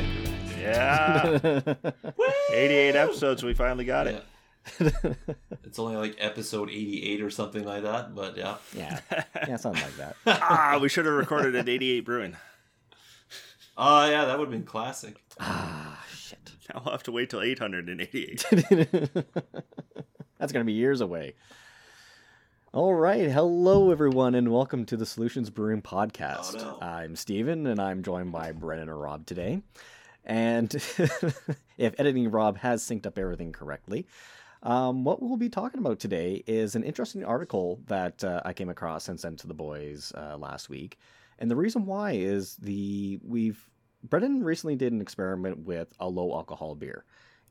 synchronized. 0.00 0.58
Yeah. 0.60 1.74
88 2.52 2.96
episodes, 2.96 3.42
we 3.42 3.54
finally 3.54 3.84
got 3.84 4.06
it. 4.06 4.24
It's 5.64 5.78
only 5.78 5.96
like 5.96 6.16
episode 6.18 6.70
88 6.70 7.22
or 7.22 7.30
something 7.30 7.64
like 7.64 7.82
that, 7.82 8.14
but 8.14 8.36
yeah. 8.36 8.56
Yeah, 8.76 9.00
yeah, 9.48 9.56
something 9.56 9.82
like 9.82 9.96
that. 9.96 10.16
ah, 10.26 10.78
we 10.80 10.88
should 10.88 11.06
have 11.06 11.14
recorded 11.14 11.54
at 11.54 11.68
88 11.68 12.00
Brewing. 12.00 12.36
Oh, 13.76 14.08
yeah, 14.10 14.26
that 14.26 14.38
would 14.38 14.46
have 14.46 14.52
been 14.52 14.64
classic. 14.64 15.16
Ah, 15.38 16.04
shit. 16.14 16.38
Now 16.68 16.82
we'll 16.84 16.92
have 16.92 17.02
to 17.04 17.12
wait 17.12 17.30
till 17.30 17.40
888. 17.40 18.46
That's 20.38 20.52
gonna 20.52 20.64
be 20.64 20.72
years 20.72 21.00
away. 21.00 21.34
All 22.72 22.94
right, 22.94 23.28
hello 23.28 23.90
everyone, 23.90 24.36
and 24.36 24.52
welcome 24.52 24.84
to 24.84 24.96
the 24.96 25.04
Solutions 25.04 25.50
Brewing 25.50 25.82
Podcast. 25.82 26.54
Oh, 26.56 26.78
no. 26.78 26.78
I'm 26.80 27.16
Steven, 27.16 27.66
and 27.66 27.80
I'm 27.80 28.04
joined 28.04 28.30
by 28.30 28.52
Brennan 28.52 28.88
and 28.88 29.00
Rob 29.00 29.26
today. 29.26 29.60
And 30.24 30.72
if 31.78 31.94
editing 31.98 32.30
Rob 32.30 32.58
has 32.58 32.84
synced 32.84 33.06
up 33.06 33.18
everything 33.18 33.50
correctly, 33.50 34.06
um, 34.62 35.02
what 35.02 35.20
we'll 35.20 35.36
be 35.36 35.48
talking 35.48 35.80
about 35.80 35.98
today 35.98 36.44
is 36.46 36.76
an 36.76 36.84
interesting 36.84 37.24
article 37.24 37.80
that 37.88 38.22
uh, 38.22 38.40
I 38.44 38.52
came 38.52 38.68
across 38.68 39.08
and 39.08 39.18
sent 39.18 39.40
to 39.40 39.48
the 39.48 39.52
boys 39.54 40.12
uh, 40.16 40.36
last 40.36 40.68
week. 40.68 40.96
And 41.40 41.50
the 41.50 41.56
reason 41.56 41.86
why 41.86 42.12
is 42.12 42.54
the 42.54 43.18
we've 43.24 43.68
Brennan 44.04 44.44
recently 44.44 44.76
did 44.76 44.92
an 44.92 45.00
experiment 45.00 45.66
with 45.66 45.92
a 45.98 46.08
low 46.08 46.32
alcohol 46.34 46.76
beer. 46.76 47.04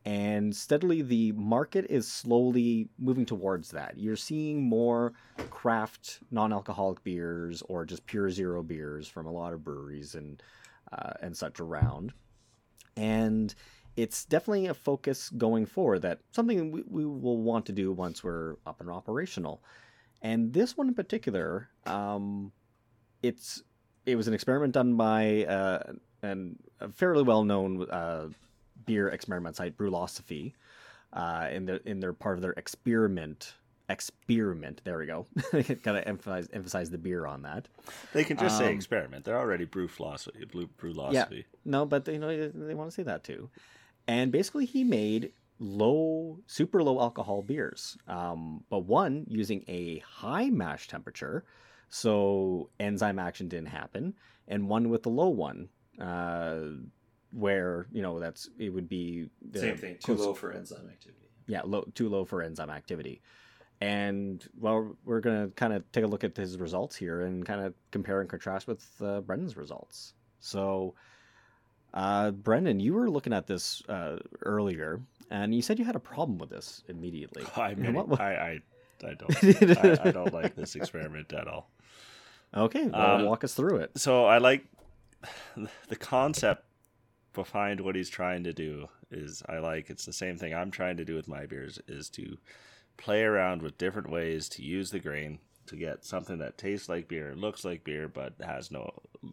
And 0.06 0.56
steadily, 0.56 1.02
the 1.02 1.34
market 1.34 1.86
is 1.90 2.08
slowly 2.08 2.88
moving 2.98 3.26
towards 3.26 3.72
that. 3.72 3.98
You're 3.98 4.16
seeing 4.16 4.64
more 4.64 5.14
craft 5.50 6.20
non 6.32 6.54
alcoholic 6.54 7.04
beers 7.04 7.62
or 7.68 7.86
just 7.86 8.06
pure 8.06 8.30
zero 8.30 8.64
beers 8.64 9.08
from 9.08 9.26
a 9.26 9.32
lot 9.32 9.54
of 9.54 9.64
breweries 9.64 10.16
and, 10.16 10.42
uh, 10.92 11.14
and 11.22 11.36
such 11.36 11.60
around. 11.60 12.14
And 12.96 13.54
it's 13.98 14.24
definitely 14.24 14.68
a 14.68 14.74
focus 14.74 15.30
going 15.30 15.66
forward 15.66 16.04
that 16.04 16.20
something 16.32 16.72
we, 16.72 16.84
we 16.88 17.06
will 17.06 17.38
want 17.38 17.66
to 17.66 17.74
do 17.74 17.92
once 17.92 18.24
we're 18.24 18.56
up 18.66 18.80
and 18.80 18.90
operational. 18.90 19.62
And 20.22 20.54
this 20.54 20.78
one 20.78 20.88
in 20.88 20.94
particular, 20.94 21.70
um, 21.86 22.52
it's 23.22 23.64
it 24.06 24.16
was 24.16 24.28
an 24.28 24.34
experiment 24.34 24.74
done 24.74 24.96
by 24.96 25.46
uh, 25.46 25.94
an, 26.22 26.58
a 26.80 26.90
fairly 26.90 27.24
well 27.24 27.44
known 27.44 27.90
uh, 27.90 28.28
beer 28.90 29.08
experiment 29.10 29.56
site, 29.56 29.78
Brewlosophy, 29.78 30.54
uh, 31.14 31.48
in 31.52 31.66
their 31.68 31.78
in 31.92 32.00
their 32.00 32.14
part 32.14 32.38
of 32.38 32.42
their 32.42 32.54
experiment 32.64 33.54
experiment. 33.88 34.82
There 34.84 34.98
we 34.98 35.06
go. 35.06 35.26
Gotta 35.84 36.08
emphasize 36.08 36.48
emphasize 36.54 36.90
the 36.90 36.98
beer 36.98 37.26
on 37.26 37.42
that. 37.44 37.68
They 38.14 38.24
can 38.24 38.38
just 38.38 38.58
say 38.58 38.68
Um, 38.70 38.74
experiment. 38.76 39.26
They're 39.26 39.38
already 39.38 39.66
brew 39.66 39.88
philosophy. 39.88 40.46
Brew, 40.52 40.70
brewlosophy. 40.82 41.38
Yeah, 41.46 41.58
no, 41.66 41.86
but 41.86 42.08
you 42.08 42.20
know 42.20 42.50
they 42.50 42.74
want 42.76 42.90
to 42.90 42.96
say 42.96 43.04
that 43.04 43.24
too. 43.24 43.50
And 44.08 44.32
basically, 44.32 44.66
he 44.66 44.84
made 44.84 45.34
low, 45.60 46.40
super 46.48 46.82
low 46.82 47.00
alcohol 47.00 47.42
beers, 47.44 47.98
um, 48.08 48.64
but 48.70 48.80
one 48.80 49.26
using 49.28 49.64
a 49.68 50.00
high 50.00 50.50
mash 50.50 50.88
temperature, 50.88 51.44
so 51.90 52.70
enzyme 52.80 53.20
action 53.20 53.48
didn't 53.50 53.68
happen, 53.82 54.14
and 54.48 54.70
one 54.70 54.90
with 54.90 55.06
a 55.06 55.10
low 55.10 55.30
one, 55.30 55.70
uh, 56.00 56.60
where 57.32 57.86
you 57.92 58.02
know 58.02 58.20
that's 58.20 58.50
it 58.58 58.70
would 58.70 58.90
be 58.90 59.30
the 59.52 59.60
Same 59.60 59.78
thing, 59.78 59.96
too 59.96 60.16
close- 60.16 60.20
low 60.20 60.34
for 60.34 60.52
enzyme 60.52 60.88
activity. 60.90 61.28
yeah, 61.48 61.62
low, 61.64 61.84
too 61.94 62.10
low 62.10 62.26
for 62.26 62.42
enzyme 62.42 62.70
activity. 62.70 63.22
And 63.82 64.46
well, 64.60 64.96
we're 65.06 65.22
gonna 65.22 65.50
kind 65.56 65.72
of 65.74 65.90
take 65.92 66.04
a 66.04 66.08
look 66.08 66.24
at 66.24 66.36
his 66.36 66.58
results 66.58 66.96
here 66.96 67.22
and 67.22 67.46
kind 67.46 67.62
of 67.62 67.74
compare 67.92 68.20
and 68.22 68.30
contrast 68.30 68.68
with 68.68 68.86
uh, 69.02 69.22
Brendan's 69.22 69.56
results. 69.56 70.14
So, 70.42 70.96
uh, 71.94 72.32
Brendan, 72.32 72.80
you 72.80 72.94
were 72.94 73.10
looking 73.10 73.32
at 73.34 73.48
this 73.48 73.82
uh, 73.88 74.18
earlier, 74.42 75.00
and 75.32 75.56
you 75.56 75.62
said 75.62 75.80
you 75.80 75.86
had 75.86 75.96
a 75.96 76.00
problem 76.00 76.38
with 76.40 76.50
this 76.50 76.84
immediately. 76.90 77.44
I 77.56 77.76
mean, 77.76 77.94
what- 77.94 78.20
I, 78.20 78.60
I, 79.04 79.08
I 79.08 79.14
don't, 79.14 79.78
I, 80.04 80.10
I 80.10 80.12
don't 80.12 80.34
like 80.34 80.56
this 80.56 80.76
experiment 80.76 81.32
at 81.34 81.48
all. 81.48 81.70
Okay, 82.54 82.88
well, 82.88 83.22
Uh, 83.22 83.24
walk 83.26 83.44
us 83.46 83.54
through 83.54 83.78
it. 83.78 83.92
So 83.98 84.26
I 84.26 84.40
like 84.40 84.66
the 85.88 85.96
concept 85.96 86.66
behind 87.44 87.80
what 87.80 87.96
he's 87.96 88.10
trying 88.10 88.44
to 88.44 88.54
do. 88.54 88.88
Is 89.12 89.42
I 89.48 89.60
like 89.60 89.90
it's 89.90 90.06
the 90.06 90.14
same 90.14 90.38
thing 90.38 90.54
I'm 90.54 90.72
trying 90.72 90.98
to 90.98 91.06
do 91.06 91.16
with 91.16 91.28
my 91.28 91.46
beers 91.46 91.80
is 91.88 92.10
to 92.12 92.38
play 92.98 93.24
around 93.24 93.62
with 93.62 93.78
different 93.78 94.10
ways 94.10 94.50
to 94.50 94.64
use 94.64 94.92
the 94.92 95.00
grain 95.00 95.40
to 95.68 95.76
get 95.76 96.04
something 96.04 96.40
that 96.40 96.58
tastes 96.58 96.90
like 96.90 97.08
beer, 97.08 97.34
looks 97.36 97.64
like 97.64 97.84
beer, 97.84 98.08
but 98.08 98.34
has 98.44 98.72
no 98.72 98.92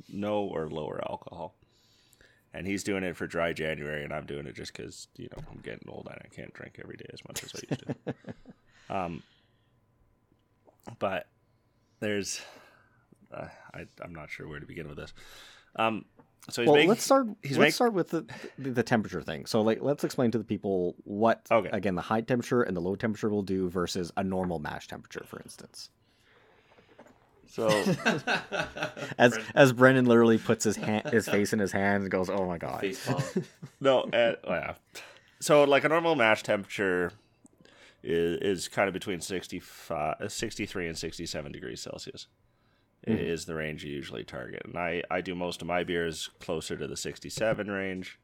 no 0.09 0.45
or 0.45 0.69
lower 0.69 1.01
alcohol. 1.11 1.55
And 2.55 2.67
he's 2.67 2.85
doing 2.85 3.05
it 3.05 3.17
for 3.17 3.27
dry 3.27 3.53
January, 3.53 4.03
and 4.03 4.15
I'm 4.15 4.25
doing 4.25 4.47
it 4.47 4.55
just 4.55 4.73
because 4.73 5.09
you 5.17 5.29
know 5.33 5.43
I'm 5.51 5.61
getting 5.61 5.89
old 5.89 6.09
and 6.11 6.21
I 6.25 6.29
can't 6.35 6.55
drink 6.55 6.79
every 6.83 6.97
day 6.97 7.11
as 7.13 7.21
much 7.27 7.43
as 7.43 7.53
I 7.55 7.61
used 7.69 7.85
to. 7.87 8.15
um, 8.97 9.23
but 10.99 11.27
there's 12.01 12.41
uh, 13.35 13.49
I, 13.75 13.87
I'm 14.03 14.15
not 14.15 14.31
sure 14.31 14.49
where 14.49 14.61
to 14.61 14.67
begin 14.67 14.89
with 14.89 14.97
this. 14.97 15.13
Um, 15.77 16.05
so 16.51 16.63
he's 16.63 16.67
Well, 16.69 16.75
making, 16.77 16.89
let's 16.91 17.05
start. 17.05 17.27
he's 17.43 17.53
let's 17.59 17.59
make- 17.69 17.75
start 17.75 17.93
with 17.93 18.11
the, 18.11 18.25
the 18.59 18.71
the 18.71 18.83
temperature 18.83 19.21
thing. 19.23 19.47
So, 19.47 19.63
like, 19.63 19.83
let's 19.83 20.05
explain 20.05 20.31
to 20.33 20.39
the 20.39 20.45
people 20.45 20.95
what 21.05 21.47
Okay. 21.51 21.71
again 21.73 21.95
the 21.97 22.03
high 22.03 22.21
temperature 22.21 22.63
and 22.63 22.77
the 22.77 22.81
low 22.81 22.95
temperature 22.97 23.29
will 23.29 23.43
do 23.43 23.69
versus 23.69 24.13
a 24.17 24.23
normal 24.25 24.59
mash 24.59 24.87
temperature, 24.89 25.25
for 25.27 25.41
instance. 25.41 25.91
So 27.49 27.69
As 29.19 29.39
as 29.55 29.73
Brendan 29.73 30.05
literally 30.07 30.37
puts 30.39 30.65
his 30.65 30.77
hand, 30.77 31.09
his 31.11 31.29
face 31.29 31.53
in 31.53 31.59
his 31.59 31.73
hand 31.73 32.03
and 32.03 32.11
goes, 32.11 32.29
"Oh 32.29 32.45
my 32.47 32.59
god!" 32.59 32.81
Face 32.81 33.07
palm. 33.07 33.23
no, 33.81 34.01
uh, 34.13 34.35
yeah. 34.47 34.75
So 35.41 35.65
like 35.65 35.85
a 35.85 35.89
normal 35.89 36.17
mash 36.17 36.43
temperature 36.43 37.13
is, 38.03 38.41
is 38.63 38.69
kind 38.69 38.89
of 38.89 38.93
between 38.95 39.21
65, 39.21 40.17
uh, 40.21 40.29
63 40.29 40.89
and 40.89 40.99
67 40.99 41.53
degrees 41.53 41.81
Celsius. 41.81 42.27
Mhm. 43.07 43.19
Is 43.21 43.47
the 43.47 43.55
range 43.55 43.85
you 43.85 43.93
usually 43.93 44.25
target, 44.25 44.63
and 44.65 44.77
I 44.77 45.03
I 45.11 45.21
do 45.21 45.35
most 45.35 45.61
of 45.63 45.69
my 45.69 45.85
beers 45.85 46.29
closer 46.41 46.77
to 46.77 46.87
the 46.87 46.97
67 46.97 47.71
range. 47.71 48.19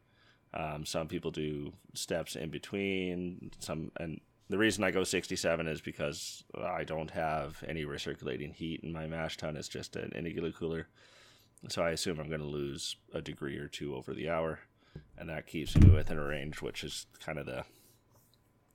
Um, 0.54 0.84
some 0.84 1.08
people 1.08 1.30
do 1.30 1.72
steps 1.94 2.34
in 2.36 2.50
between. 2.50 3.52
Some 3.60 3.92
and 3.98 4.20
the 4.48 4.58
reason 4.58 4.82
I 4.84 4.90
go 4.90 5.04
67 5.04 5.66
is 5.68 5.80
because 5.80 6.44
I 6.60 6.84
don't 6.84 7.12
have 7.12 7.62
any 7.66 7.84
recirculating 7.84 8.52
heat 8.54 8.80
in 8.82 8.92
my 8.92 9.06
mash 9.06 9.36
tun. 9.36 9.56
It's 9.56 9.68
just 9.68 9.94
an 9.96 10.26
igloo 10.26 10.52
cooler, 10.52 10.88
so 11.68 11.82
I 11.82 11.90
assume 11.90 12.18
I'm 12.18 12.28
going 12.28 12.40
to 12.40 12.46
lose 12.46 12.96
a 13.14 13.22
degree 13.22 13.56
or 13.58 13.68
two 13.68 13.94
over 13.94 14.12
the 14.12 14.28
hour, 14.28 14.58
and 15.16 15.28
that 15.30 15.46
keeps 15.46 15.76
me 15.76 15.90
within 15.90 16.18
a 16.18 16.24
range, 16.24 16.60
which 16.60 16.82
is 16.84 17.06
kind 17.20 17.38
of 17.38 17.46
the 17.46 17.64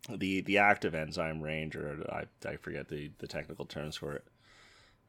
the 0.09 0.39
the 0.41 0.57
active 0.57 0.95
enzyme 0.95 1.41
range, 1.41 1.75
or 1.75 2.05
I 2.09 2.25
I 2.47 2.55
forget 2.55 2.87
the 2.87 3.11
the 3.19 3.27
technical 3.27 3.65
terms 3.65 3.97
for 3.97 4.13
it. 4.13 4.23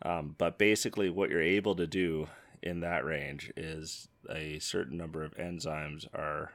Um, 0.02 0.34
but 0.38 0.58
basically, 0.58 1.10
what 1.10 1.30
you're 1.30 1.42
able 1.42 1.74
to 1.76 1.86
do 1.86 2.28
in 2.62 2.80
that 2.80 3.04
range 3.04 3.52
is 3.56 4.08
a 4.30 4.58
certain 4.58 4.96
number 4.96 5.22
of 5.24 5.34
enzymes 5.36 6.06
are 6.14 6.52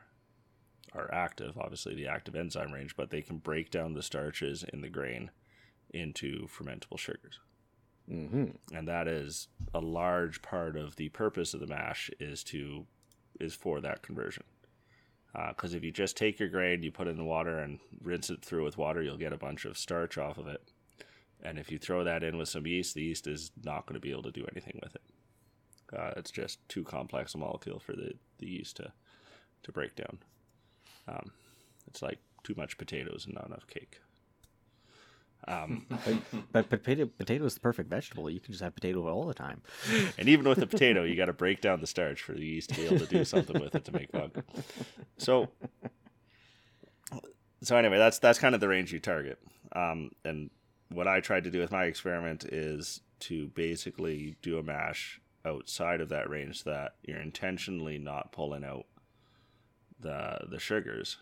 are 0.94 1.14
active. 1.14 1.58
Obviously, 1.58 1.96
the 1.96 2.08
active 2.08 2.36
enzyme 2.36 2.72
range, 2.72 2.96
but 2.96 3.09
they 3.09 3.22
can 3.22 3.38
break 3.38 3.72
down 3.72 3.94
the 3.94 4.03
starches 4.03 4.64
in 4.72 4.82
the 4.82 4.90
grain 4.90 5.32
into 5.94 6.48
fermentable 6.48 6.98
sugars. 6.98 7.40
Hmm 8.08 8.46
and 8.74 8.88
that 8.88 9.08
is 9.08 9.48
a 9.74 9.80
large 9.80 10.42
part 10.42 10.76
of 10.76 10.96
the 10.96 11.09
purpose 11.09 11.53
of 11.53 11.59
the 11.59 11.68
mash 11.68 12.09
is 12.20 12.44
to 12.44 12.86
is 13.40 13.53
for 13.53 13.80
that 13.82 14.02
conversion. 14.02 14.44
Because 15.50 15.74
if 15.74 15.84
you 15.84 15.92
just 15.92 16.18
take 16.18 16.40
your 16.40 16.50
grain 16.50 16.84
you 16.84 16.92
put 16.92 17.08
it 17.08 17.12
in 17.12 17.18
the 17.18 17.24
water 17.24 17.59
and 17.59 17.80
rinse 18.02 18.30
it 18.30 18.44
through 18.44 18.64
with 18.64 18.78
water 18.78 19.02
you'll 19.02 19.18
get 19.18 19.34
a 19.34 19.38
bunch 19.38 19.66
of 19.66 19.78
starch 19.78 20.18
off 20.18 20.38
of 20.38 20.48
it 20.48 20.72
and 21.44 21.59
if 21.59 21.72
you 21.72 21.78
throw 21.78 22.03
that 22.03 22.23
in 22.23 22.38
with 22.38 22.50
some 22.50 22.66
yeast 22.66 22.96
the 22.96 23.03
yeast 23.03 23.28
is 23.28 23.52
not 23.64 23.85
going 23.85 23.96
to 23.96 24.00
be 24.00 24.12
able 24.12 24.23
to 24.23 24.32
do 24.32 24.46
anything 24.52 24.79
with 24.82 24.96
it 24.96 25.02
uh, 25.97 26.12
it's 26.17 26.32
just 26.32 26.67
too 26.70 26.84
complex 26.84 27.35
a 27.35 27.38
molecule 27.38 27.79
for 27.79 27.94
the, 27.94 28.14
the 28.40 28.47
yeast 28.47 28.78
to, 28.78 28.91
to 29.62 29.72
break 29.72 29.96
down 29.96 30.17
um, 31.08 31.32
it's 31.88 32.02
like 32.02 32.20
too 32.44 32.53
much 32.58 32.78
potatoes 32.78 33.26
and 33.26 33.35
not 33.35 33.47
enough 33.47 33.67
cake 33.67 34.00
um, 35.47 35.85
But, 36.52 36.70
but 36.70 36.70
potato 36.70 37.06
potato 37.06 37.46
is 37.46 37.53
the 37.53 37.59
perfect 37.59 37.90
vegetable. 37.90 38.29
You 38.29 38.40
can 38.40 38.53
just 38.53 38.64
have 38.64 38.76
potato 38.76 39.08
all 39.08 39.26
the 39.26 39.34
time. 39.34 39.62
And 40.17 40.29
even 40.29 40.47
with 40.47 40.59
a 40.59 40.67
potato, 40.67 41.03
you 41.03 41.16
got 41.16 41.26
to 41.26 41.34
break 41.34 41.62
down 41.62 41.82
the 41.82 41.88
starch 41.88 42.22
for 42.22 42.34
the 42.34 42.46
yeast 42.46 42.70
to 42.70 42.76
be 42.76 42.85
able 42.85 43.00
to 43.00 43.06
do 43.06 43.26
something 43.26 43.59
with 43.59 43.76
it 43.76 43.85
to 43.85 43.91
make 43.91 44.12
vodka. 44.12 44.44
So, 45.17 45.50
so 47.62 47.76
anyway, 47.76 47.97
that's 47.97 48.20
that's 48.20 48.40
kind 48.40 48.56
of 48.56 48.62
the 48.62 48.67
range 48.67 48.94
you 48.94 49.00
target. 49.00 49.40
Um, 49.76 50.12
and 50.23 50.50
what 50.93 51.07
I 51.07 51.19
tried 51.19 51.43
to 51.45 51.51
do 51.51 51.59
with 51.59 51.72
my 51.72 51.85
experiment 51.85 52.45
is 52.45 53.01
to 53.22 53.47
basically 53.49 54.35
do 54.41 54.57
a 54.57 54.63
mash 54.63 55.19
outside 55.45 56.01
of 56.01 56.09
that 56.09 56.29
range 56.29 56.63
that 56.63 56.95
you're 57.03 57.19
intentionally 57.19 57.97
not 57.97 58.31
pulling 58.31 58.63
out 58.63 58.85
the 59.99 60.40
the 60.49 60.59
sugars, 60.59 61.17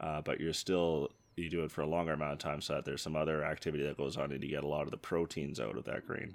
uh, 0.00 0.20
but 0.22 0.40
you're 0.40 0.52
still 0.52 1.10
you 1.36 1.48
do 1.48 1.64
it 1.64 1.70
for 1.70 1.82
a 1.82 1.86
longer 1.86 2.12
amount 2.12 2.32
of 2.32 2.38
time 2.38 2.60
so 2.60 2.74
that 2.74 2.84
there's 2.84 3.02
some 3.02 3.16
other 3.16 3.44
activity 3.44 3.84
that 3.84 3.96
goes 3.96 4.16
on 4.16 4.32
and 4.32 4.42
you 4.42 4.50
get 4.50 4.64
a 4.64 4.68
lot 4.68 4.82
of 4.82 4.90
the 4.90 4.96
proteins 4.96 5.60
out 5.60 5.76
of 5.76 5.84
that 5.84 6.06
grain 6.06 6.34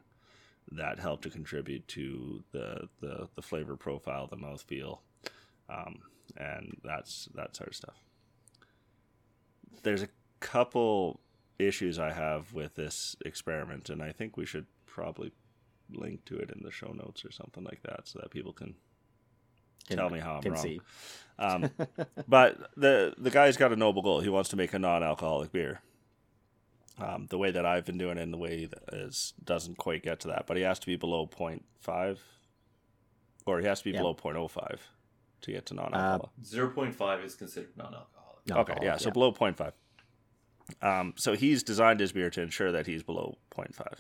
that 0.72 0.98
help 0.98 1.22
to 1.22 1.30
contribute 1.30 1.88
to 1.88 2.44
the 2.52 2.88
the, 3.02 3.28
the 3.36 3.42
flavor 3.42 3.76
profile, 3.76 4.28
the 4.28 4.38
mouthfeel, 4.38 5.00
um, 5.70 6.00
and 6.38 6.78
that's 6.84 7.30
that 7.36 7.56
sort 7.56 7.70
of 7.70 7.76
stuff. 7.76 7.96
There's 9.84 10.02
a 10.02 10.10
couple 10.40 11.20
issues 11.60 11.98
I 12.00 12.12
have 12.12 12.54
with 12.54 12.76
this 12.76 13.16
experiment, 13.26 13.90
and 13.90 14.02
I 14.04 14.12
think 14.12 14.38
we 14.38 14.46
should 14.46 14.66
probably 14.86 15.32
link 15.92 16.26
to 16.26 16.38
it 16.38 16.50
in 16.52 16.62
the 16.64 16.72
show 16.72 16.92
notes 16.92 17.24
or 17.26 17.32
something 17.32 17.64
like 17.64 17.82
that, 17.84 18.02
so 18.08 18.20
that 18.20 18.32
people 18.32 18.54
can, 18.54 18.76
Can- 19.88 19.98
tell 19.98 20.10
me 20.10 20.20
how 20.20 20.36
I'm 20.36 20.42
can 20.42 20.54
wrong. 20.54 20.64
see. 20.64 20.82
Um, 21.40 21.70
but 22.28 22.72
the 22.78 23.14
the 23.18 23.30
guy's 23.30 23.58
got 23.58 23.72
a 23.72 23.76
noble 23.76 24.02
goal. 24.02 24.22
He 24.22 24.30
wants 24.30 24.50
to 24.50 24.56
make 24.56 24.74
a 24.74 24.80
non-alcoholic 24.80 25.52
beer. 25.52 25.82
Um, 26.98 27.28
the 27.30 27.38
way 27.38 27.52
that 27.52 27.66
I've 27.66 27.84
been 27.86 27.98
doing 27.98 28.18
it, 28.18 28.22
and 28.22 28.32
the 28.34 28.38
way 28.38 28.66
that 28.66 28.84
is 28.94 29.34
doesn't 29.44 29.78
quite 29.78 30.02
get 30.02 30.22
to 30.22 30.30
that, 30.30 30.48
but 30.48 30.56
he 30.56 30.64
has 30.64 30.80
to 30.80 30.86
be 30.88 30.96
below 30.96 31.28
0.5, 31.28 32.18
or 33.46 33.60
he 33.60 33.66
has 33.68 33.80
to 33.80 33.84
be 33.86 33.92
Yeah. 33.92 34.00
below 34.00 34.14
0.05 34.16 34.80
to 35.42 35.52
get 35.52 35.66
to 35.68 35.74
non-alcoholic. 35.74 36.30
Zero 36.44 36.70
point 36.70 36.96
five 36.96 37.22
is 37.22 37.36
considered 37.36 37.76
non-alcoholic. 37.76 38.48
No, 38.48 38.58
okay, 38.60 38.74
yeah, 38.82 38.92
alcohol, 38.94 39.00
so 39.00 39.12
below 39.12 39.34
0.5. 39.34 39.74
Um, 40.82 41.14
so 41.16 41.34
he's 41.36 41.64
designed 41.64 42.00
his 42.00 42.12
beer 42.12 42.30
to 42.32 42.42
ensure 42.42 42.72
that 42.72 42.88
he's 42.88 43.04
below 43.04 43.38
0.5. 43.56 44.00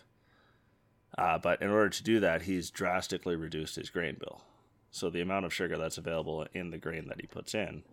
Uh, 1.18 1.38
but 1.38 1.62
in 1.62 1.70
order 1.70 1.90
to 1.90 2.04
do 2.04 2.20
that, 2.20 2.42
he's 2.44 2.70
drastically 2.72 3.36
reduced 3.36 3.76
his 3.76 3.90
grain 3.90 4.18
bill. 4.20 4.42
So 4.92 5.10
the 5.10 5.22
amount 5.22 5.46
of 5.46 5.54
sugar 5.54 5.78
that's 5.78 5.98
available 5.98 6.46
in 6.54 6.72
the 6.72 6.78
grain 6.78 7.08
that 7.08 7.22
he 7.22 7.28
puts 7.28 7.54
in 7.54 7.84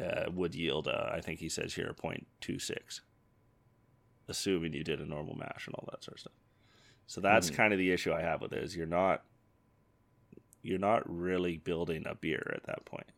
uh, 0.00 0.30
would 0.32 0.54
yield, 0.54 0.88
uh, 0.88 1.10
I 1.12 1.20
think 1.20 1.40
he 1.40 1.48
says 1.48 1.74
here, 1.74 1.94
0.26, 2.02 3.00
assuming 4.28 4.72
you 4.72 4.84
did 4.84 5.00
a 5.00 5.06
normal 5.06 5.34
mash 5.36 5.66
and 5.66 5.74
all 5.74 5.88
that 5.90 6.04
sort 6.04 6.16
of 6.16 6.20
stuff. 6.20 6.32
So 7.06 7.20
that's 7.20 7.50
Mhm. 7.50 7.54
kind 7.54 7.72
of 7.72 7.78
the 7.78 7.90
issue 7.90 8.12
I 8.12 8.20
have 8.22 8.40
with 8.40 8.52
it 8.52 8.62
is 8.62 8.76
you're 8.76 8.86
not 8.86 9.24
you're 10.64 10.78
not 10.78 11.02
really 11.12 11.58
building 11.58 12.06
a 12.06 12.14
beer 12.14 12.52
at 12.54 12.62
that 12.62 12.84
point. 12.84 13.10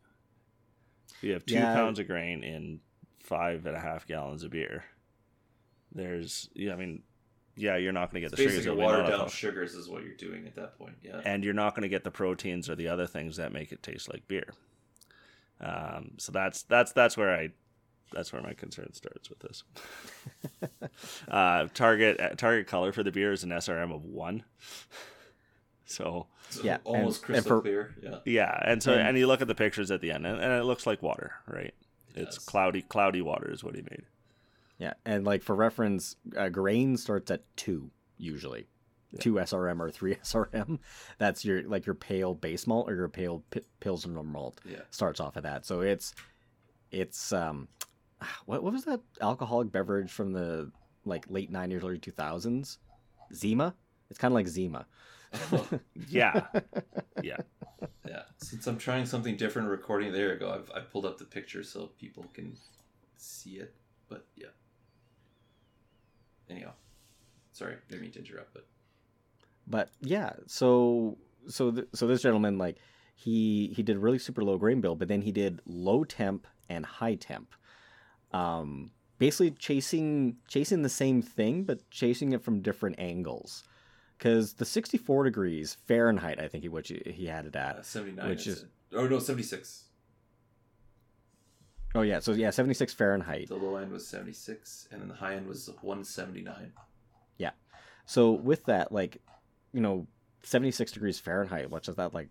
You 1.21 1.33
have 1.33 1.45
two 1.45 1.53
Yeah. 1.53 1.73
pounds 1.73 1.99
of 1.99 2.07
grain 2.07 2.43
in 2.43 2.81
five 3.25 3.65
and 3.65 3.75
a 3.75 3.79
half 3.79 4.05
gallons 4.07 4.43
of 4.43 4.51
beer, 4.51 4.83
there's 5.93 6.49
yeah, 6.53 6.73
I 6.73 6.75
mean, 6.75 7.03
yeah, 7.57 7.77
you're 7.77 7.93
not 7.93 8.11
going 8.11 8.21
to 8.21 8.29
get 8.29 8.33
It's 8.33 8.37
the 8.37 8.43
sugars 8.43 8.57
basically 8.65 8.83
watered 8.83 9.07
down 9.07 9.21
of. 9.21 9.33
sugars 9.33 9.73
is 9.75 9.87
what 9.89 10.03
you're 10.03 10.13
doing 10.15 10.45
at 10.45 10.55
that 10.55 10.77
point. 10.77 10.95
Yeah. 11.03 11.21
and 11.25 11.43
you're 11.43 11.53
not 11.53 11.73
going 11.73 11.83
to 11.83 11.89
get 11.89 12.03
the 12.03 12.11
proteins 12.11 12.69
or 12.69 12.75
the 12.75 12.87
other 12.89 13.07
things 13.07 13.37
that 13.37 13.51
make 13.53 13.71
it 13.71 13.81
taste 13.81 14.11
like 14.11 14.27
beer. 14.27 14.53
Um, 15.61 16.11
so 16.17 16.31
that's 16.31 16.63
that's 16.63 16.91
that's 16.91 17.15
where 17.15 17.33
I 17.33 17.49
that's 18.11 18.31
where 18.33 18.41
my 18.41 18.53
concern 18.53 18.93
starts 18.93 19.29
with 19.29 19.39
this. 19.39 19.63
uh, 21.29 21.67
target 21.73 22.19
uh, 22.19 22.29
target 22.35 22.67
color 22.67 22.91
for 22.91 23.03
the 23.03 23.11
beer 23.11 23.31
is 23.31 23.43
an 23.43 23.49
SRM 23.51 23.93
of 23.93 24.03
one. 24.03 24.43
So 25.85 26.27
So 26.49 26.63
Yeah, 26.63 26.77
almost 26.83 27.23
and- 27.23 27.35
and 27.35 27.43
crystal 27.45 27.57
for- 27.57 27.61
clear. 27.61 27.95
Yeah. 28.01 28.17
yeah, 28.25 28.59
and 28.65 28.81
so 28.83 28.93
And- 28.93 29.07
and 29.09 29.17
you 29.17 29.27
look 29.27 29.41
at 29.41 29.47
the 29.47 29.55
pictures 29.55 29.91
at 29.91 30.01
the 30.01 30.11
end, 30.11 30.25
and, 30.27 30.39
and 30.41 30.53
it 30.53 30.63
looks 30.65 30.85
like 30.87 31.01
water, 31.01 31.33
right? 31.47 31.73
It 32.15 32.21
It's 32.23 32.37
cloudy 32.39 32.81
cloudy 32.81 33.21
water 33.21 33.51
is 33.51 33.63
what 33.63 33.75
he 33.75 33.81
made. 33.81 34.03
Yeah, 34.77 34.93
and 35.05 35.23
like 35.25 35.43
for 35.43 35.55
reference, 35.55 36.15
uh, 36.35 36.49
grain 36.49 36.97
starts 36.97 37.31
at 37.31 37.43
two 37.55 37.91
usually, 38.17 38.67
Yeah. 39.11 39.19
two 39.21 39.33
SRM 39.35 39.79
or 39.79 39.89
three 39.91 40.15
SRM. 40.23 40.79
That's 41.17 41.45
your 41.45 41.63
like 41.63 41.85
your 41.85 41.95
pale 41.95 42.33
base 42.33 42.67
malt 42.67 42.89
or 42.89 42.95
your 42.95 43.07
pale 43.09 43.43
p- 43.51 43.61
pilsner 43.79 44.21
malt 44.23 44.59
Yeah. 44.65 44.81
starts 44.91 45.19
off 45.19 45.35
of 45.37 45.43
that. 45.43 45.65
So 45.65 45.81
it's 45.81 46.13
it's 46.91 47.31
um, 47.33 47.67
what 48.45 48.63
what 48.63 48.73
was 48.73 48.85
that 48.85 49.01
alcoholic 49.21 49.71
beverage 49.71 50.11
from 50.11 50.31
the 50.33 50.71
like 51.05 51.25
late 51.29 51.51
nineties, 51.51 51.83
early 51.83 51.99
two 51.99 52.11
thousands? 52.11 52.79
Zima. 53.33 53.75
It's 54.09 54.19
kind 54.19 54.31
of 54.31 54.35
like 54.35 54.47
Zima. 54.47 54.85
Yeah, 56.07 56.45
yeah. 57.23 57.37
Yeah. 58.07 58.23
Since 58.37 58.67
I'm 58.67 58.77
trying 58.77 59.05
something 59.05 59.35
different 59.37 59.69
recording, 59.69 60.11
there 60.11 60.33
you 60.33 60.39
go. 60.39 60.51
I've, 60.51 60.71
I 60.75 60.81
pulled 60.81 61.05
up 61.05 61.17
the 61.17 61.25
picture 61.25 61.63
so 61.63 61.91
people 61.99 62.25
can 62.33 62.55
see 63.17 63.57
it. 63.57 63.73
But 64.09 64.25
yeah. 64.35 64.47
Anyhow. 66.49 66.73
Sorry, 67.51 67.75
didn't 67.89 68.01
mean 68.01 68.11
to 68.11 68.19
interrupt, 68.19 68.53
but 68.53 68.65
But 69.65 69.89
yeah, 70.01 70.33
so 70.45 71.17
so 71.47 71.71
th- 71.71 71.87
so 71.93 72.05
this 72.05 72.21
gentleman 72.21 72.57
like 72.57 72.77
he 73.15 73.71
he 73.75 73.81
did 73.81 73.97
really 73.97 74.19
super 74.19 74.43
low 74.43 74.57
grain 74.57 74.81
bill, 74.81 74.95
but 74.95 75.07
then 75.07 75.21
he 75.21 75.31
did 75.31 75.61
low 75.65 76.03
temp 76.03 76.47
and 76.67 76.85
high 76.85 77.15
temp. 77.15 77.55
Um, 78.33 78.91
basically 79.19 79.51
chasing 79.51 80.35
chasing 80.49 80.81
the 80.81 80.89
same 80.89 81.21
thing, 81.21 81.63
but 81.63 81.89
chasing 81.89 82.33
it 82.33 82.43
from 82.43 82.59
different 82.59 82.99
angles. 82.99 83.63
Because 84.17 84.53
the 84.53 84.65
64 84.65 85.25
degrees 85.25 85.75
Fahrenheit, 85.87 86.39
I 86.39 86.47
think 86.47 86.63
he 86.63 86.69
which 86.69 86.87
he 87.05 87.25
had 87.25 87.45
it 87.45 87.55
uh, 87.55 87.59
at. 87.77 87.85
79 87.85 88.29
Which 88.29 88.47
is 88.47 88.63
it. 88.63 88.69
Oh 88.93 89.07
no, 89.07 89.19
76. 89.19 89.83
Oh 91.95 92.01
yeah, 92.01 92.19
so 92.19 92.33
yeah, 92.33 92.49
76 92.49 92.93
Fahrenheit. 92.93 93.47
The 93.47 93.55
low 93.55 93.77
end 93.77 93.91
was 93.91 94.05
76 94.07 94.89
and 94.91 95.01
then 95.01 95.07
the 95.07 95.15
high 95.15 95.35
end 95.35 95.47
was 95.47 95.67
179. 95.81 96.73
Yeah, 97.37 97.51
So 98.05 98.31
with 98.31 98.65
that, 98.65 98.91
like, 98.91 99.21
you 99.73 99.81
know, 99.81 100.07
76 100.43 100.91
degrees 100.91 101.19
Fahrenheit, 101.19 101.69
which 101.69 101.87
is 101.87 101.95
that 101.95 102.13
like 102.13 102.29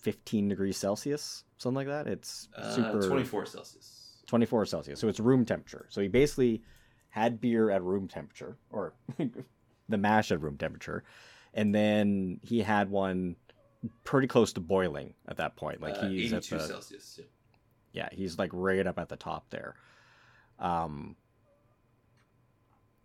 15 0.00 0.48
degrees 0.48 0.76
Celsius, 0.76 1.44
something 1.58 1.74
like 1.76 1.86
that. 1.88 2.06
It's 2.06 2.48
Uh, 2.56 2.72
super 2.74 3.08
24 3.08 3.46
Celsius. 3.46 4.22
24 4.26 4.66
Celsius. 4.66 5.00
So 5.00 5.08
it's 5.08 5.20
room 5.20 5.44
temperature. 5.44 5.86
So 5.90 6.00
he 6.00 6.08
basically 6.08 6.62
had 7.10 7.40
beer 7.40 7.70
at 7.70 7.82
room 7.82 8.06
temperature, 8.06 8.56
or 8.70 8.94
the 9.90 9.98
mash 9.98 10.30
at 10.32 10.40
room 10.40 10.56
temperature, 10.56 11.04
and 11.54 11.74
then 11.74 12.40
he 12.42 12.60
had 12.60 12.90
one 12.90 13.36
pretty 14.04 14.28
close 14.28 14.52
to 14.54 14.60
boiling 14.60 15.14
at 15.28 15.36
that 15.38 15.56
point. 15.56 15.80
Like 15.80 15.96
uh, 15.96 16.08
he's 16.08 16.32
at 16.32 16.38
82 16.44 16.58
the 16.58 16.66
Celsius. 16.66 17.18
Yeah. 17.18 17.24
yeah, 17.92 18.08
he's 18.12 18.38
like 18.38 18.50
right 18.52 18.86
up 18.86 18.98
at 18.98 19.08
the 19.08 19.16
top 19.16 19.50
there. 19.50 19.74
Um, 20.58 21.16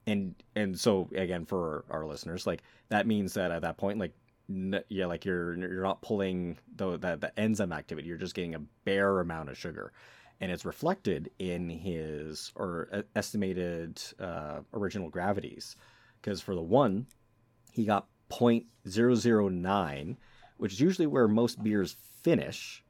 and 0.07 0.35
and 0.55 0.79
so 0.79 1.09
again 1.15 1.45
for 1.45 1.85
our 1.89 2.05
listeners, 2.05 2.45
like 2.45 2.61
that 2.89 3.07
means 3.07 3.33
that 3.33 3.51
at 3.51 3.61
that 3.63 3.77
point, 3.77 3.99
like 3.99 4.13
n- 4.49 4.83
yeah, 4.89 5.05
like 5.05 5.25
you're 5.25 5.55
you're 5.55 5.83
not 5.83 6.01
pulling 6.01 6.57
the, 6.75 6.97
the 6.97 7.17
the 7.17 7.39
enzyme 7.39 7.73
activity. 7.73 8.07
You're 8.07 8.17
just 8.17 8.35
getting 8.35 8.55
a 8.55 8.59
bare 8.83 9.19
amount 9.19 9.49
of 9.49 9.57
sugar, 9.57 9.93
and 10.41 10.51
it's 10.51 10.65
reflected 10.65 11.31
in 11.39 11.69
his 11.69 12.51
or 12.55 12.89
uh, 12.91 13.01
estimated 13.15 14.01
uh, 14.19 14.59
original 14.73 15.09
gravities. 15.09 15.75
Because 16.25 16.41
for 16.41 16.55
the 16.55 16.61
one, 16.61 17.05
he 17.71 17.85
got 17.85 18.07
0.009, 18.31 20.17
which 20.57 20.73
is 20.73 20.79
usually 20.79 21.05
where 21.05 21.27
most 21.27 21.63
beers 21.63 21.95
finish 22.23 22.83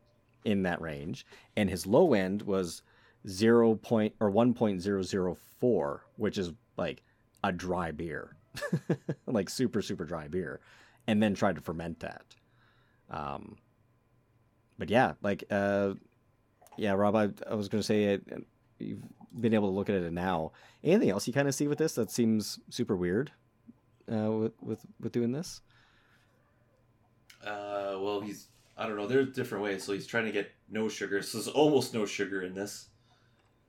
in 0.45 0.63
that 0.63 0.79
range, 0.79 1.25
and 1.57 1.69
his 1.69 1.85
low 1.85 2.13
end 2.13 2.43
was 2.43 2.81
zero 3.27 3.75
point 3.75 4.13
or 4.21 4.29
one 4.29 4.53
point 4.53 4.81
zero 4.81 5.01
zero 5.01 5.35
four, 5.59 6.05
which 6.15 6.37
is 6.37 6.53
like 6.77 7.03
a 7.43 7.51
dry 7.51 7.91
beer, 7.91 8.37
like 9.25 9.49
super 9.49 9.81
super 9.81 10.05
dry 10.05 10.29
beer, 10.29 10.61
and 11.05 11.21
then 11.21 11.33
tried 11.33 11.55
to 11.55 11.61
ferment 11.61 11.99
that. 11.99 12.23
Um, 13.09 13.57
but 14.77 14.89
yeah, 14.89 15.13
like 15.21 15.43
uh, 15.51 15.95
yeah, 16.77 16.93
Rob, 16.93 17.17
I, 17.17 17.31
I 17.49 17.55
was 17.55 17.67
gonna 17.67 17.83
say 17.83 18.05
it. 18.05 18.45
You've 18.79 19.03
been 19.39 19.53
able 19.53 19.69
to 19.69 19.75
look 19.75 19.89
at 19.89 19.95
it 19.95 20.13
now. 20.13 20.51
Anything 20.83 21.09
else 21.09 21.27
you 21.27 21.33
kind 21.33 21.47
of 21.47 21.55
see 21.55 21.67
with 21.67 21.77
this 21.77 21.93
that 21.95 22.11
seems 22.11 22.59
super 22.69 22.95
weird 22.95 23.31
uh, 24.11 24.31
with 24.31 24.53
with 24.61 24.85
with 24.99 25.11
doing 25.11 25.31
this? 25.31 25.61
Uh, 27.45 27.97
well, 27.99 28.21
he's 28.21 28.47
I 28.77 28.87
don't 28.87 28.97
know. 28.97 29.07
There's 29.07 29.33
different 29.33 29.63
ways. 29.63 29.83
So 29.83 29.93
he's 29.93 30.07
trying 30.07 30.25
to 30.25 30.31
get 30.31 30.51
no 30.69 30.89
sugar. 30.89 31.21
So 31.21 31.37
there's 31.37 31.47
almost 31.47 31.93
no 31.93 32.05
sugar 32.05 32.41
in 32.41 32.53
this. 32.53 32.89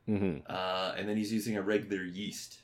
Mm-hmm. 0.08 0.38
Uh, 0.46 0.94
and 0.96 1.08
then 1.08 1.16
he's 1.16 1.32
using 1.32 1.56
a 1.56 1.62
regular 1.62 2.04
yeast, 2.04 2.60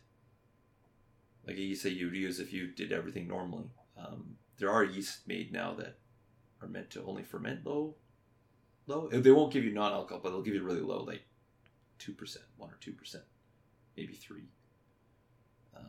like 1.46 1.56
a 1.56 1.60
yeast 1.60 1.82
that 1.82 1.92
you'd 1.92 2.14
use 2.14 2.38
if 2.38 2.52
you 2.52 2.68
did 2.68 2.92
everything 2.92 3.26
normally. 3.26 3.70
Um, 3.98 4.36
there 4.58 4.70
are 4.70 4.84
yeast 4.84 5.26
made 5.26 5.52
now 5.52 5.74
that 5.74 5.98
are 6.60 6.68
meant 6.68 6.90
to 6.90 7.04
only 7.04 7.24
ferment 7.24 7.66
low. 7.66 7.96
Low. 8.86 9.08
They 9.08 9.30
won't 9.30 9.52
give 9.52 9.64
you 9.64 9.72
non-alcohol, 9.72 10.20
but 10.22 10.30
they'll 10.30 10.42
give 10.42 10.54
you 10.54 10.62
really 10.62 10.80
low, 10.80 11.02
like 11.02 11.22
two 12.02 12.12
percent, 12.12 12.44
one 12.56 12.68
or 12.68 12.78
two 12.80 12.92
percent, 12.92 13.24
maybe 13.96 14.14
three. 14.14 14.48
Uh, 15.76 15.80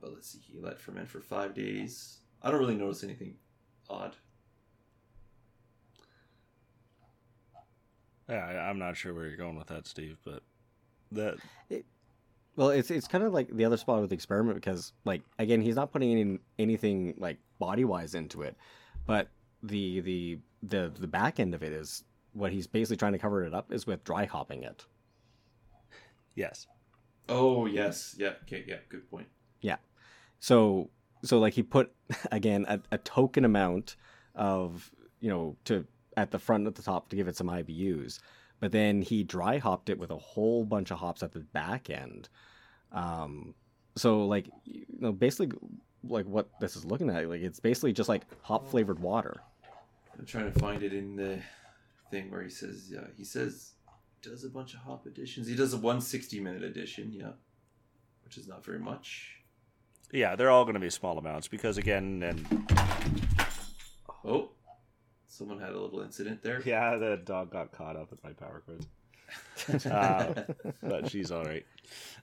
but 0.00 0.12
let's 0.12 0.28
see. 0.28 0.40
He 0.40 0.58
let 0.58 0.80
ferment 0.80 1.08
for 1.08 1.20
five 1.20 1.54
days. 1.54 2.18
I 2.42 2.50
don't 2.50 2.58
really 2.58 2.74
notice 2.74 3.04
anything 3.04 3.36
odd. 3.88 4.16
Yeah, 8.28 8.44
I, 8.44 8.68
I'm 8.68 8.78
not 8.78 8.96
sure 8.96 9.14
where 9.14 9.26
you're 9.26 9.36
going 9.36 9.56
with 9.56 9.68
that, 9.68 9.86
Steve, 9.86 10.18
but 10.24 10.42
that 11.12 11.36
Well, 12.56 12.70
it's 12.70 12.90
it's 12.90 13.06
kind 13.08 13.22
of 13.22 13.32
like 13.32 13.48
the 13.54 13.64
other 13.64 13.76
spot 13.76 14.00
with 14.00 14.10
the 14.10 14.14
experiment 14.14 14.56
because, 14.56 14.92
like, 15.04 15.22
again, 15.38 15.60
he's 15.60 15.76
not 15.76 15.92
putting 15.92 16.10
any 16.10 16.38
anything 16.58 17.14
like 17.18 17.38
body 17.58 17.84
wise 17.84 18.14
into 18.14 18.42
it, 18.42 18.56
but 19.06 19.28
the 19.62 20.00
the 20.00 20.38
the 20.62 20.92
the 20.98 21.06
back 21.06 21.38
end 21.38 21.54
of 21.54 21.62
it 21.62 21.72
is 21.72 22.04
what 22.32 22.50
he's 22.50 22.66
basically 22.66 22.96
trying 22.96 23.12
to 23.12 23.18
cover 23.18 23.44
it 23.44 23.54
up 23.54 23.72
is 23.72 23.86
with 23.86 24.02
dry 24.04 24.24
hopping 24.24 24.64
it. 24.64 24.84
Yes, 26.34 26.66
Oh 27.28 27.66
yes, 27.66 28.14
yeah, 28.18 28.32
okay, 28.42 28.64
yeah, 28.66 28.76
good 28.88 29.10
point. 29.10 29.28
Yeah, 29.60 29.76
so 30.40 30.90
so 31.22 31.38
like 31.38 31.54
he 31.54 31.62
put 31.62 31.92
again 32.32 32.66
a, 32.68 32.80
a 32.92 32.98
token 32.98 33.44
amount 33.44 33.96
of 34.34 34.90
you 35.20 35.30
know 35.30 35.56
to 35.64 35.86
at 36.16 36.30
the 36.30 36.38
front 36.38 36.66
at 36.66 36.74
the 36.74 36.82
top 36.82 37.08
to 37.08 37.16
give 37.16 37.28
it 37.28 37.36
some 37.36 37.48
IBUs, 37.48 38.20
but 38.60 38.72
then 38.72 39.00
he 39.00 39.24
dry 39.24 39.58
hopped 39.58 39.88
it 39.88 39.98
with 39.98 40.10
a 40.10 40.18
whole 40.18 40.64
bunch 40.64 40.90
of 40.90 40.98
hops 40.98 41.22
at 41.22 41.32
the 41.32 41.40
back 41.40 41.88
end. 41.88 42.28
Um, 42.92 43.54
so 43.96 44.26
like 44.26 44.48
you 44.64 44.84
know 44.98 45.12
basically 45.12 45.56
like 46.06 46.26
what 46.26 46.50
this 46.60 46.76
is 46.76 46.84
looking 46.84 47.08
at 47.08 47.26
like 47.28 47.40
it's 47.40 47.60
basically 47.60 47.94
just 47.94 48.08
like 48.10 48.24
hop 48.42 48.68
flavored 48.68 48.98
water. 48.98 49.40
I'm 50.18 50.26
trying 50.26 50.52
to 50.52 50.60
find 50.60 50.82
it 50.82 50.92
in 50.92 51.16
the 51.16 51.40
thing 52.10 52.30
where 52.30 52.42
he 52.42 52.50
says, 52.50 52.88
yeah, 52.92 53.06
he 53.16 53.24
says 53.24 53.72
does 54.24 54.44
a 54.44 54.48
bunch 54.48 54.74
of 54.74 54.80
hop 54.80 55.06
additions. 55.06 55.46
He 55.46 55.54
does 55.54 55.72
a 55.72 55.76
160 55.76 56.40
minute 56.40 56.62
addition, 56.62 57.12
yeah, 57.12 57.32
which 58.24 58.36
is 58.36 58.46
not 58.48 58.64
very 58.64 58.78
much. 58.78 59.30
Yeah, 60.12 60.36
they're 60.36 60.50
all 60.50 60.64
going 60.64 60.74
to 60.74 60.80
be 60.80 60.90
small 60.90 61.18
amounts 61.18 61.48
because 61.48 61.76
again, 61.78 62.22
and 62.22 62.46
Oh, 64.24 64.50
someone 65.28 65.60
had 65.60 65.70
a 65.70 65.80
little 65.80 66.00
incident 66.00 66.42
there. 66.42 66.62
yeah, 66.64 66.96
the 66.96 67.20
dog 67.22 67.50
got 67.50 67.72
caught 67.72 67.96
up 67.96 68.10
with 68.10 68.22
my 68.24 68.32
power 68.32 68.62
cords. 68.64 69.86
uh, 69.86 70.44
but 70.82 71.10
she's 71.10 71.30
all 71.30 71.44
right. 71.44 71.66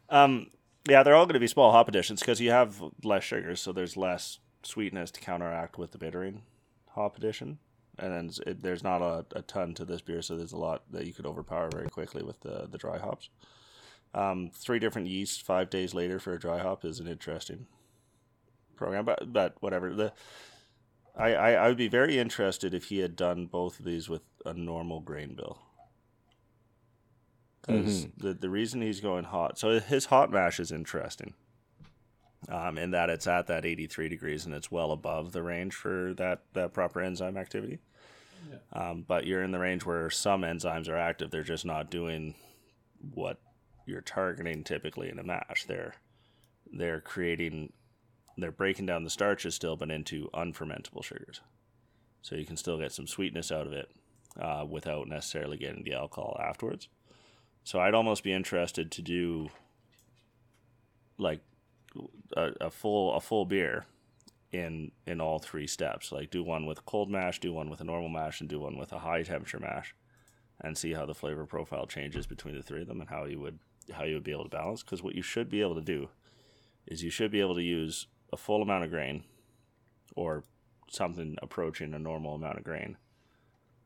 Um, 0.10 0.48
yeah, 0.89 1.03
they're 1.03 1.15
all 1.15 1.25
going 1.25 1.36
to 1.36 1.39
be 1.39 1.48
small 1.48 1.72
hop 1.72 1.88
additions 1.88 2.22
because 2.22 2.41
you 2.41 2.50
have 2.51 2.81
less 3.03 3.24
sugars, 3.24 3.60
so 3.62 3.72
there's 3.72 3.96
less 3.96 4.39
sweetness 4.63 5.12
to 5.12 5.20
counteract 5.20 5.77
with 5.77 5.91
the 5.91 5.98
bittering 5.98 6.41
hop 6.89 7.17
addition. 7.17 7.60
And 8.01 8.12
then 8.12 8.31
it, 8.48 8.62
there's 8.62 8.84
not 8.84 9.01
a, 9.01 9.25
a 9.36 9.41
ton 9.43 9.74
to 9.75 9.86
this 9.86 10.01
beer, 10.01 10.22
so 10.22 10.36
there's 10.36 10.53
a 10.53 10.58
lot 10.58 10.84
that 10.91 11.05
you 11.05 11.13
could 11.13 11.25
overpower 11.25 11.70
very 11.72 11.88
quickly 11.88 12.24
with 12.24 12.39
the 12.41 12.67
the 12.70 12.77
dry 12.77 12.98
hops. 12.98 13.29
Um, 14.13 14.50
three 14.53 14.79
different 14.79 15.08
yeasts 15.08 15.39
five 15.39 15.70
days 15.70 15.93
later 15.93 16.20
for 16.20 16.34
a 16.34 16.39
dry 16.39 16.60
hop 16.60 16.84
is 16.84 17.00
an 17.00 17.08
interesting 17.08 17.67
program, 18.75 19.05
but 19.05 19.31
but 19.31 19.55
whatever. 19.60 19.93
The 19.93 20.13
I, 21.15 21.34
I, 21.34 21.51
I 21.51 21.67
would 21.67 21.77
be 21.77 21.88
very 21.88 22.17
interested 22.17 22.74
if 22.74 22.86
he 22.86 23.00
had 23.00 23.15
done 23.15 23.46
both 23.46 23.79
of 23.79 23.86
these 23.86 24.10
with 24.10 24.22
a 24.46 24.53
normal 24.53 25.01
grain 25.01 25.36
bill. 25.36 25.60
Because 27.62 28.08
the, 28.17 28.34
the 28.34 28.50
reason 28.50 28.81
he's 28.81 29.01
going 29.01 29.25
hot, 29.25 29.60
so 29.60 29.79
his 29.79 30.05
hot 30.05 30.31
mash 30.31 30.60
is 30.60 30.72
interesting. 30.72 31.34
Um, 32.50 32.79
in 32.79 32.89
that 32.91 33.12
it's 33.12 33.27
at 33.27 33.46
that 33.48 33.65
83 33.65 34.10
degrees 34.10 34.46
and 34.46 34.55
it's 34.55 34.72
well 34.72 34.91
above 34.91 35.31
the 35.31 35.43
range 35.43 35.75
for 35.75 36.15
that, 36.15 36.41
that 36.53 36.74
proper 36.74 37.00
enzyme 37.00 37.38
activity. 37.38 37.79
Um, 38.74 39.05
but 39.07 39.25
you're 39.25 39.43
in 39.43 39.51
the 39.51 39.60
range 39.60 39.86
where 39.86 40.10
some 40.10 40.41
enzymes 40.41 40.89
are 40.89 40.98
active. 40.98 41.31
They're 41.31 41.43
just 41.43 41.65
not 41.65 41.91
doing 41.91 42.36
what 43.13 43.39
you're 43.86 44.01
targeting 44.01 44.63
typically 44.63 45.10
in 45.10 45.19
a 45.19 45.24
mash. 45.24 45.65
They're 45.65 45.95
they're 46.71 47.01
creating 47.01 47.74
they're 48.38 48.51
breaking 48.51 48.86
down 48.86 49.03
the 49.03 49.10
starches 49.10 49.55
still, 49.55 49.75
but 49.75 49.91
into 49.91 50.29
unfermentable 50.33 51.03
sugars. 51.03 51.41
So 52.21 52.36
you 52.36 52.45
can 52.45 52.57
still 52.57 52.77
get 52.77 52.91
some 52.91 53.07
sweetness 53.07 53.51
out 53.51 53.67
of 53.67 53.74
it 53.74 53.89
uh, 54.39 54.65
without 54.67 55.07
necessarily 55.07 55.57
getting 55.57 55.83
the 55.83 55.93
alcohol 55.93 56.39
afterwards. 56.41 56.88
So 57.63 57.79
I'd 57.79 57.93
almost 57.93 58.24
be 58.24 58.33
interested 58.33 58.91
to 58.91 59.01
do 59.01 59.50
like 61.17 61.41
a, 62.36 62.51
a 62.62 62.71
full 62.71 63.13
a 63.13 63.19
full 63.19 63.45
beer 63.45 63.86
in 64.51 64.91
in 65.05 65.22
all 65.22 65.39
three 65.39 65.67
steps. 65.67 66.12
Like 66.12 66.29
do 66.29 66.43
one 66.43 66.65
with 66.65 66.86
cold 66.86 67.10
mash, 67.10 67.39
do 67.39 67.53
one 67.53 67.70
with 67.70 67.81
a 67.81 67.86
normal 67.86 68.10
mash, 68.10 68.41
and 68.41 68.50
do 68.50 68.60
one 68.60 68.77
with 68.77 68.91
a 68.91 69.00
high 69.00 69.24
temperature 69.24 69.60
mash, 69.60 69.96
and 70.60 70.77
see 70.77 70.93
how 70.93 71.05
the 71.05 71.13
flavor 71.13 71.46
profile 71.46 71.86
changes 71.86 72.27
between 72.27 72.55
the 72.55 72.63
three 72.63 72.81
of 72.81 72.88
them 72.88 73.01
and 73.01 73.10
how 73.10 73.25
you 73.25 73.39
would 73.39 73.60
how 73.93 74.03
you 74.03 74.15
would 74.15 74.24
be 74.24 74.31
able 74.31 74.43
to 74.43 74.50
balance. 74.50 74.84
Because 74.84 75.03
what 75.03 75.15
you 75.15 75.22
should 75.22 75.50
be 75.50 75.62
able 75.62 75.75
to 75.75 75.81
do 75.81 76.10
is 76.88 77.03
you 77.03 77.10
should 77.10 77.31
be 77.31 77.41
able 77.41 77.55
to 77.55 77.63
use 77.63 78.08
a 78.34 78.38
full 78.38 78.62
amount 78.62 78.84
of 78.84 78.89
grain 78.89 79.24
or 80.15 80.43
something 80.89 81.38
approaching 81.41 81.93
a 81.93 82.00
normal 82.00 82.36
amount 82.36 82.58
of 82.58 82.63
grain 82.63 82.98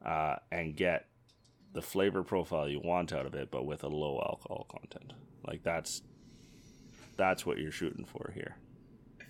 uh, 0.04 0.36
and 0.52 0.76
get 0.76 1.08
the 1.74 1.82
flavor 1.82 2.24
profile 2.24 2.68
you 2.68 2.80
want 2.80 3.14
out 3.14 3.26
of 3.26 3.36
it 3.36 3.52
but 3.52 3.66
with 3.66 3.84
a 3.84 3.88
low 3.88 4.18
alcohol 4.28 4.66
content 4.70 5.14
like 5.46 5.62
that's 5.62 6.02
that's 7.18 7.46
what 7.46 7.58
you're 7.58 7.72
shooting 7.72 8.06
for 8.06 8.32
here 8.34 8.56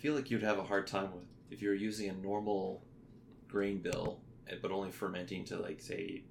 feel 0.06 0.14
like 0.14 0.30
you'd 0.30 0.44
have 0.44 0.60
a 0.60 0.64
hard 0.64 0.86
time 0.86 1.12
with 1.16 1.24
if 1.50 1.64
you're 1.64 1.74
using 1.74 2.12
a 2.12 2.14
normal 2.14 2.84
grain 3.48 3.80
bill, 3.80 4.20
eh, 4.48 4.54
but 4.62 4.70
only 4.70 4.92
fermenting 4.92 5.44
to 5.44 5.58
like 5.58 5.82
say 5.82 6.22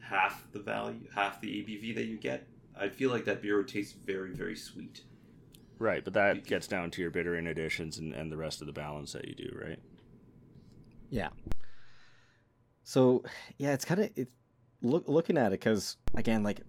half 0.00 0.50
the 0.52 0.58
value, 0.58 1.06
half 1.14 1.38
the 1.42 1.48
ABV 1.48 1.94
that 1.96 2.06
you 2.06 2.16
get. 2.16 2.46
I 2.74 2.88
feel 2.88 3.10
like 3.10 3.26
that 3.26 3.42
beer 3.42 3.58
would 3.58 3.68
taste 3.68 3.96
very, 4.06 4.32
very 4.32 4.56
sweet. 4.56 5.02
right 5.78 6.02
but 6.02 6.14
that 6.14 6.46
gets 6.46 6.66
down 6.66 6.90
to 6.92 7.02
your 7.02 7.10
bittering 7.10 7.46
additions 7.46 7.98
and, 7.98 8.14
and 8.14 8.32
the 8.32 8.38
rest 8.38 8.62
of 8.62 8.66
the 8.66 8.72
balance 8.72 9.12
that 9.12 9.28
you 9.28 9.34
do 9.34 9.50
right 9.62 9.78
Yeah. 11.10 11.28
So 12.84 13.22
yeah, 13.58 13.74
it's 13.74 13.84
kind 13.84 14.00
of 14.00 14.10
it. 14.16 14.28
Look 14.80 15.04
looking 15.08 15.36
at 15.36 15.48
it 15.48 15.60
because 15.60 15.98
again, 16.14 16.42
like 16.42 16.62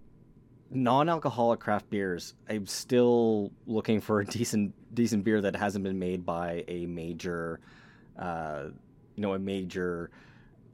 non-alcoholic 0.72 1.60
craft 1.60 1.90
beers, 1.90 2.34
I'm 2.48 2.66
still 2.66 3.52
looking 3.66 4.00
for 4.00 4.20
a 4.20 4.24
decent 4.38 4.74
decent 4.94 5.24
beer 5.24 5.40
that 5.40 5.56
hasn't 5.56 5.84
been 5.84 5.98
made 5.98 6.24
by 6.26 6.64
a 6.68 6.86
major, 6.86 7.60
uh, 8.18 8.64
you 9.16 9.22
know, 9.22 9.34
a 9.34 9.38
major 9.38 10.10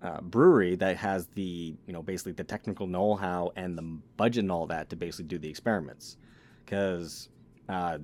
uh, 0.03 0.21
brewery 0.21 0.77
that 0.77 0.97
has 0.97 1.27
the 1.35 1.75
you 1.87 1.93
know 1.93 2.03
basically 2.03 2.33
the 2.33 2.45
technical 2.45 2.87
know-how 2.87 3.53
and 3.57 3.77
the 3.77 3.83
budget 4.17 4.45
and 4.45 4.53
all 4.53 4.67
that 4.67 4.91
to 4.91 4.97
basically 4.97 5.27
do 5.27 5.39
the 5.39 5.49
experiments. 5.49 6.17
Because 6.65 7.29
uh, 7.69 7.99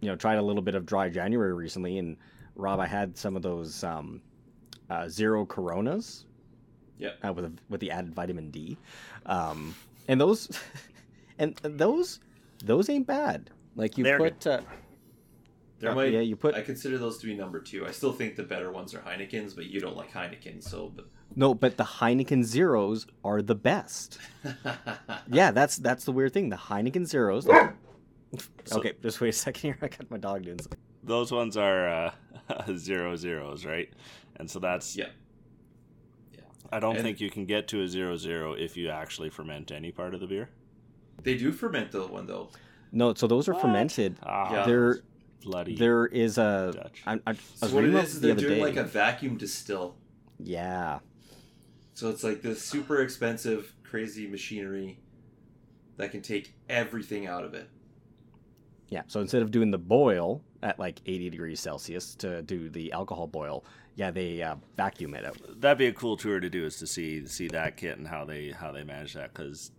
you 0.00 0.08
know, 0.08 0.16
tried 0.16 0.36
a 0.36 0.42
little 0.42 0.62
bit 0.62 0.74
of 0.74 0.86
dry 0.86 1.08
January 1.08 1.52
recently, 1.52 1.98
and 1.98 2.16
Rob, 2.54 2.80
I 2.80 2.86
had 2.86 3.16
some 3.16 3.36
of 3.36 3.42
those 3.42 3.82
um, 3.84 4.20
uh, 4.90 5.08
zero 5.08 5.44
Coronas 5.44 6.24
Yep. 6.98 7.18
uh, 7.26 7.32
with 7.32 7.44
a, 7.44 7.52
with 7.68 7.80
the 7.80 7.90
added 7.90 8.14
vitamin 8.14 8.50
D, 8.50 8.78
um, 9.26 9.74
and 10.08 10.18
those 10.18 10.48
and 11.38 11.54
those 11.62 12.20
those 12.64 12.88
ain't 12.88 13.06
bad. 13.06 13.50
Like 13.74 13.98
you 13.98 14.04
They're 14.04 14.18
put 14.18 14.46
uh, 14.46 14.60
There 15.80 15.90
Uh, 15.90 15.94
might, 15.94 16.12
yeah, 16.12 16.20
you 16.20 16.36
put- 16.36 16.54
I 16.54 16.62
consider 16.62 16.96
those 16.96 17.18
to 17.18 17.26
be 17.26 17.34
number 17.34 17.60
two. 17.60 17.86
I 17.86 17.90
still 17.90 18.12
think 18.12 18.34
the 18.36 18.42
better 18.42 18.72
ones 18.72 18.94
are 18.94 19.00
Heinekens, 19.00 19.54
but 19.54 19.66
you 19.66 19.78
don't 19.80 19.96
like 19.96 20.10
Heineken, 20.12 20.62
so. 20.62 20.90
But 20.96 21.06
no, 21.34 21.52
but 21.54 21.76
the 21.76 21.84
Heineken 21.84 22.44
zeros 22.44 23.06
are 23.24 23.42
the 23.42 23.54
best. 23.54 24.18
Yeah, 25.30 25.50
that's 25.50 25.76
that's 25.76 26.04
the 26.04 26.12
weird 26.12 26.32
thing. 26.32 26.48
The 26.50 26.56
Heineken 26.56 27.06
zeros. 27.06 27.46
So- 28.64 28.78
okay, 28.80 28.92
just 29.02 29.20
wait 29.20 29.28
a 29.30 29.32
second 29.32 29.62
here. 29.62 29.78
I 29.82 29.88
got 29.88 30.10
my 30.10 30.18
dog 30.18 30.42
doing 30.42 30.58
something. 30.58 30.78
those 31.04 31.30
ones 31.32 31.56
are 31.56 31.88
uh, 31.88 32.10
zero 32.76 33.14
zeros 33.16 33.64
right 33.64 33.88
and 34.36 34.50
so 34.50 34.58
that's 34.58 34.96
yeah, 34.96 35.06
i 36.72 36.80
don't 36.80 36.96
And- 36.96 37.04
think 37.04 37.20
you 37.20 37.30
can 37.30 37.44
get 37.46 37.68
to 37.68 37.82
a 37.82 37.88
zero 37.88 38.16
zero 38.16 38.52
if 38.54 38.76
you 38.76 38.88
actually 38.90 39.30
ferment 39.30 39.70
any 39.70 39.92
part 39.92 40.12
of 40.14 40.20
the 40.20 40.26
beer 40.26 40.50
they 41.22 41.36
do 41.36 41.52
ferment 41.52 41.92
the 41.92 42.06
one 42.06 42.26
though. 42.26 42.50
No, 42.92 43.14
so 43.14 43.26
those 43.26 43.48
are 43.48 43.52
What? 43.54 43.62
fermented. 43.62 44.16
ah, 44.22 44.52
Yeah. 44.52 44.66
There 44.66 44.98
bloody 45.42 45.74
there 45.76 46.06
is 46.06 46.38
a. 46.38 46.72
Dutch. 46.74 47.02
I, 47.06 47.14
I, 47.14 47.20
I 47.26 47.32
So 47.54 47.66
what 47.74 47.84
it 47.84 47.88
reading 47.88 47.94
is 47.94 47.98
up 48.00 48.04
is 48.06 48.14
the 48.14 48.20
they're 48.20 48.32
other 48.32 48.40
doing 48.42 48.54
day. 48.54 48.62
like 48.62 48.76
a 48.76 48.84
vacuum 48.84 49.36
distill. 49.36 49.96
Yeah, 50.38 50.98
So 51.94 52.10
it's 52.10 52.22
like 52.22 52.42
this 52.42 52.62
super 52.62 53.00
expensive, 53.00 53.72
crazy 53.84 54.26
machinery 54.26 54.98
that 55.96 56.10
can 56.10 56.20
take 56.20 56.52
everything 56.68 57.26
out 57.26 57.42
of 57.44 57.54
it. 57.54 57.70
Yeah, 58.88 59.02
so 59.06 59.20
instead 59.20 59.40
of 59.42 59.50
doing 59.50 59.70
the 59.70 59.78
boil 59.78 60.42
at 60.62 60.78
like 60.78 61.00
80 61.06 61.30
degrees 61.30 61.58
Celsius 61.60 62.14
to 62.16 62.42
do 62.42 62.68
the 62.68 62.92
alcohol 62.92 63.26
boil, 63.26 63.64
yeah, 63.94 64.10
they 64.10 64.42
uh, 64.42 64.56
vacuum 64.76 65.14
it 65.14 65.24
out. 65.24 65.38
that'd 65.60 65.78
be 65.78 65.86
a 65.86 65.92
cool 65.92 66.16
tour 66.18 66.38
to 66.38 66.50
do 66.50 66.64
is 66.66 66.76
to 66.80 66.86
see 66.86 67.26
see 67.26 67.48
that 67.48 67.76
kit 67.78 67.96
and 67.98 68.06
how 68.06 68.24
they 68.26 68.50
how 68.50 68.70
they 68.72 68.84
manage 68.84 69.14
that 69.14 69.32
because 69.32 69.70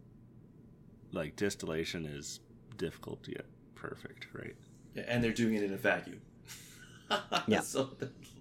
like 1.12 1.36
distillation 1.36 2.06
is 2.06 2.40
difficult 2.78 3.24
to 3.24 3.32
get 3.32 3.46
perfect 3.76 4.28
right 4.34 4.56
Yeah, 4.96 5.04
and 5.08 5.24
they're 5.24 5.32
doing 5.34 5.56
it 5.56 5.64
in 5.64 5.74
a 5.74 5.78
vacuum. 5.78 6.22
Yeah. 7.48 7.62
so 7.62 7.90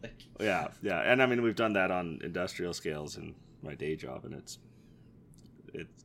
like, 0.02 0.12
yeah 0.40 0.68
yeah 0.82 1.00
and 1.00 1.22
i 1.22 1.26
mean 1.26 1.40
we've 1.42 1.54
done 1.54 1.74
that 1.74 1.92
on 1.92 2.18
industrial 2.24 2.72
scales 2.74 3.16
in 3.16 3.34
my 3.62 3.74
day 3.76 3.94
job 3.94 4.24
and 4.24 4.34
it's 4.34 4.58
it's 5.72 6.04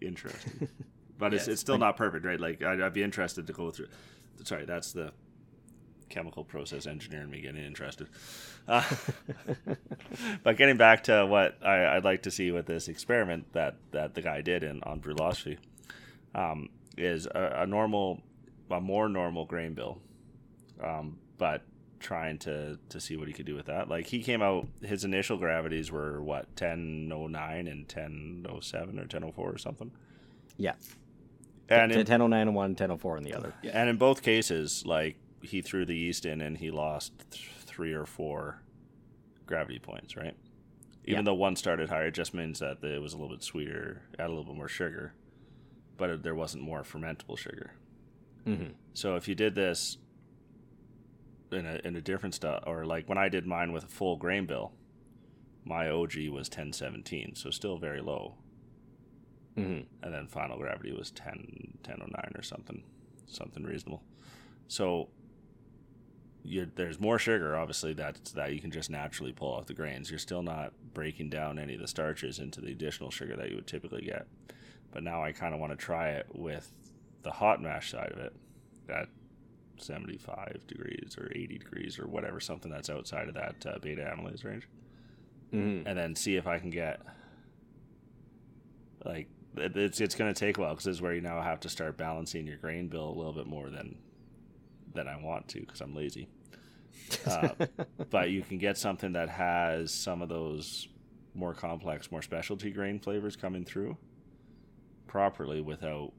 interesting 0.00 0.68
but 1.18 1.34
it's, 1.34 1.42
Yes. 1.46 1.54
it's 1.54 1.60
still 1.60 1.78
not 1.78 1.96
perfect 1.96 2.24
right 2.24 2.38
like 2.38 2.62
I'd, 2.62 2.80
I'd 2.80 2.92
be 2.92 3.02
interested 3.02 3.46
to 3.48 3.52
go 3.52 3.70
through 3.72 3.88
sorry 4.44 4.64
that's 4.66 4.92
the 4.92 5.12
chemical 6.08 6.44
process 6.44 6.86
engineer 6.86 7.22
in 7.22 7.30
me 7.30 7.40
getting 7.40 7.64
interested 7.64 8.08
uh, 8.68 8.84
but 10.44 10.56
getting 10.56 10.76
back 10.76 11.02
to 11.04 11.26
what 11.26 11.58
I, 11.64 11.96
i'd 11.96 12.04
like 12.04 12.22
to 12.22 12.30
see 12.30 12.52
with 12.52 12.66
this 12.66 12.86
experiment 12.86 13.52
that 13.52 13.76
that 13.90 14.14
the 14.14 14.22
guy 14.22 14.42
did 14.42 14.62
in 14.62 14.82
on 14.84 15.00
Brewlosophy 15.00 15.58
um, 16.36 16.68
is 16.96 17.26
a, 17.26 17.62
a 17.62 17.66
normal 17.66 18.20
a 18.70 18.80
more 18.80 19.08
normal 19.08 19.44
grain 19.46 19.74
bill 19.74 19.98
um, 20.82 21.18
but 21.38 21.62
trying 21.98 22.38
to 22.38 22.78
to 22.90 23.00
see 23.00 23.16
what 23.16 23.26
he 23.26 23.32
could 23.34 23.46
do 23.46 23.54
with 23.54 23.66
that. 23.66 23.88
Like 23.88 24.06
he 24.06 24.22
came 24.22 24.42
out, 24.42 24.66
his 24.82 25.04
initial 25.04 25.38
gravities 25.38 25.90
were 25.90 26.22
what 26.22 26.54
ten 26.54 27.10
oh 27.14 27.26
nine 27.26 27.66
and 27.66 27.88
ten 27.88 28.46
oh 28.48 28.60
seven 28.60 28.98
or 28.98 29.06
ten 29.06 29.24
oh 29.24 29.32
four 29.32 29.50
or 29.50 29.58
something. 29.58 29.90
Yeah. 30.58 30.74
And 31.68 31.90
in, 31.90 31.98
1009 31.98 32.48
on 32.48 32.54
one, 32.54 32.70
1004 32.70 33.16
on 33.16 33.22
the 33.24 33.34
other. 33.34 33.52
and 33.72 33.88
in 33.88 33.96
both 33.96 34.22
cases, 34.22 34.84
like 34.86 35.16
he 35.42 35.62
threw 35.62 35.84
the 35.84 35.96
yeast 35.96 36.24
in 36.24 36.40
and 36.40 36.56
he 36.58 36.70
lost 36.70 37.12
th- 37.32 37.50
three 37.64 37.92
or 37.92 38.06
four 38.06 38.62
gravity 39.46 39.78
points. 39.80 40.16
Right. 40.16 40.36
Even 41.06 41.20
Yeah. 41.20 41.22
though 41.22 41.34
one 41.34 41.56
started 41.56 41.88
higher, 41.88 42.06
it 42.06 42.14
just 42.14 42.34
means 42.34 42.60
that 42.60 42.84
it 42.84 43.00
was 43.02 43.14
a 43.14 43.16
little 43.16 43.34
bit 43.34 43.42
sweeter, 43.42 44.02
had 44.18 44.26
a 44.26 44.28
little 44.28 44.44
bit 44.44 44.54
more 44.54 44.68
sugar, 44.68 45.12
but 45.96 46.22
there 46.22 46.34
wasn't 46.34 46.62
more 46.62 46.82
fermentable 46.82 47.38
sugar. 47.38 47.72
Mm-hmm. 48.46 48.72
So 48.94 49.16
if 49.16 49.28
you 49.28 49.34
did 49.34 49.54
this 49.54 49.98
in 51.52 51.66
a 51.66 51.80
in 51.84 51.96
a 51.96 52.00
different 52.00 52.34
style, 52.34 52.62
or 52.66 52.84
like 52.84 53.08
when 53.08 53.18
I 53.18 53.28
did 53.28 53.46
mine 53.46 53.72
with 53.72 53.84
a 53.84 53.88
full 53.88 54.16
grain 54.16 54.46
bill, 54.46 54.72
my 55.64 55.88
OG 55.88 56.14
was 56.30 56.48
1017, 56.48 57.34
so 57.34 57.50
still 57.50 57.76
very 57.78 58.00
low, 58.00 58.34
Mm-hmm. 59.56 59.82
and 60.04 60.14
then 60.14 60.26
final 60.28 60.58
gravity 60.58 60.92
was 60.92 61.10
10 61.10 61.78
1009 61.84 62.32
or 62.36 62.42
something, 62.42 62.82
something 63.26 63.64
reasonable. 63.64 64.02
So 64.68 65.08
you 66.44 66.70
there's 66.76 67.00
more 67.00 67.18
sugar, 67.18 67.56
obviously 67.56 67.94
that's 67.94 68.32
that 68.32 68.52
you 68.52 68.60
can 68.60 68.70
just 68.70 68.90
naturally 68.90 69.32
pull 69.32 69.52
off 69.54 69.66
the 69.66 69.74
grains. 69.74 70.10
You're 70.10 70.18
still 70.18 70.42
not 70.42 70.72
breaking 70.94 71.30
down 71.30 71.58
any 71.58 71.74
of 71.74 71.80
the 71.80 71.88
starches 71.88 72.38
into 72.38 72.60
the 72.60 72.70
additional 72.70 73.10
sugar 73.10 73.34
that 73.36 73.48
you 73.48 73.56
would 73.56 73.66
typically 73.66 74.02
get. 74.02 74.26
But 74.92 75.02
now 75.02 75.22
I 75.22 75.32
kind 75.32 75.52
of 75.54 75.60
want 75.60 75.72
to 75.72 75.76
try 75.76 76.10
it 76.10 76.26
with 76.34 76.70
the 77.22 77.30
hot 77.30 77.60
mash 77.62 77.90
side 77.90 78.12
of 78.12 78.18
it 78.18 78.32
at 78.88 79.08
75 79.78 80.66
degrees 80.66 81.16
or 81.18 81.30
80 81.34 81.58
degrees 81.58 81.98
or 81.98 82.06
whatever, 82.06 82.40
something 82.40 82.70
that's 82.70 82.88
outside 82.88 83.28
of 83.28 83.34
that 83.34 83.56
uh, 83.66 83.78
beta 83.80 84.02
amylase 84.02 84.44
range, 84.44 84.68
Mm-hmm. 85.52 85.86
and 85.86 85.96
then 85.98 86.14
see 86.16 86.36
if 86.36 86.46
I 86.46 86.58
can 86.58 86.70
get 86.70 87.00
like 89.04 89.28
it's 89.56 90.00
it's 90.00 90.14
going 90.14 90.32
to 90.32 90.38
take 90.38 90.58
a 90.58 90.60
while 90.60 90.70
because 90.70 90.84
this 90.84 90.96
is 90.96 91.02
where 91.02 91.14
you 91.14 91.20
now 91.20 91.40
have 91.40 91.60
to 91.60 91.68
start 91.68 91.96
balancing 91.96 92.46
your 92.46 92.56
grain 92.56 92.88
bill 92.88 93.08
a 93.08 93.16
little 93.16 93.32
bit 93.32 93.46
more 93.46 93.70
than 93.70 93.96
than 94.94 95.06
I 95.08 95.16
want 95.22 95.48
to 95.48 95.60
because 95.60 95.80
I'm 95.80 95.94
lazy. 95.94 96.28
Uh, 97.26 97.50
but 98.10 98.30
you 98.30 98.42
can 98.42 98.58
get 98.58 98.76
something 98.78 99.12
that 99.12 99.28
has 99.28 99.92
some 99.92 100.22
of 100.22 100.28
those 100.28 100.88
more 101.34 101.54
complex, 101.54 102.10
more 102.10 102.22
specialty 102.22 102.70
grain 102.70 102.98
flavors 102.98 103.36
coming 103.36 103.64
through 103.64 103.96
properly 105.06 105.60
without 105.60 106.12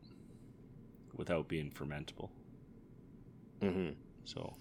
without 1.16 1.48
being 1.48 1.72
fermentable. 1.72 2.30
mm-hmm. 3.62 3.90
So, 4.26 4.54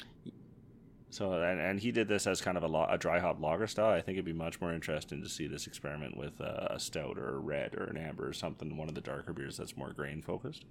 so 1.11 1.33
and, 1.33 1.61
and 1.61 1.81
he 1.81 1.93
did 1.93 2.09
this 2.09 2.27
as 2.27 2.41
kind 2.41 2.57
of 2.57 2.63
a, 2.63 2.69
lo- 2.69 2.87
a 2.89 2.97
dry 2.97 3.19
hop 3.19 3.41
lager 3.41 3.67
style. 3.67 3.93
I 3.93 4.01
think 4.01 4.17
it'd 4.17 4.25
be 4.25 4.33
much 4.33 4.61
more 4.61 4.73
interesting 4.73 5.23
to 5.23 5.29
see 5.29 5.47
this 5.49 5.67
experiment 5.67 6.17
with 6.17 6.41
uh, 6.41 6.69
a 6.71 6.81
stout 6.81 7.19
or 7.19 7.37
a 7.37 7.39
red 7.39 7.75
or 7.75 7.85
an 7.85 7.97
amber 7.97 8.27
or 8.29 8.33
something, 8.33 8.77
one 8.77 8.89
of 8.89 8.95
the 8.95 9.01
darker 9.01 9.33
beers 9.33 9.57
that's 9.57 9.77
more 9.77 9.93
grain 9.93 10.23
focused. 10.23 10.65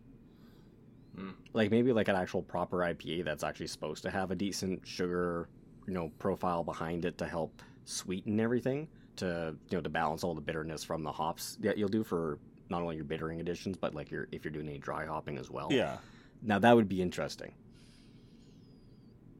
Like 1.54 1.72
maybe 1.72 1.94
like 1.94 2.08
an 2.08 2.16
actual 2.16 2.42
proper 2.42 2.78
IPA 2.80 3.26
that's 3.26 3.44
actually 3.44 3.68
supposed 3.68 4.04
to 4.04 4.12
have 4.12 4.32
a 4.32 4.36
decent 4.36 4.86
sugar, 4.86 5.50
you 5.88 5.94
know, 5.94 6.12
profile 6.20 6.64
behind 6.64 7.06
it 7.06 7.18
to 7.20 7.26
help 7.26 7.62
sweeten 7.86 8.40
everything 8.40 8.88
to 9.18 9.56
you 9.70 9.78
know 9.78 9.82
to 9.82 9.90
balance 9.90 10.24
all 10.24 10.34
the 10.34 10.42
bitterness 10.42 10.84
from 10.84 11.04
the 11.04 11.12
hops 11.12 11.58
that 11.62 11.78
you'll 11.78 11.88
do 11.88 12.04
for 12.04 12.40
not 12.70 12.82
only 12.82 12.96
your 12.96 13.06
bittering 13.06 13.40
additions 13.40 13.78
but 13.78 13.94
like 13.94 14.10
your 14.12 14.28
if 14.32 14.44
you're 14.44 14.52
doing 14.52 14.68
any 14.68 14.78
dry 14.80 15.06
hopping 15.06 15.38
as 15.38 15.50
well. 15.52 15.68
Yeah, 15.72 15.98
Now 16.42 16.60
that 16.60 16.76
would 16.76 16.88
be 16.90 17.02
interesting. 17.02 17.54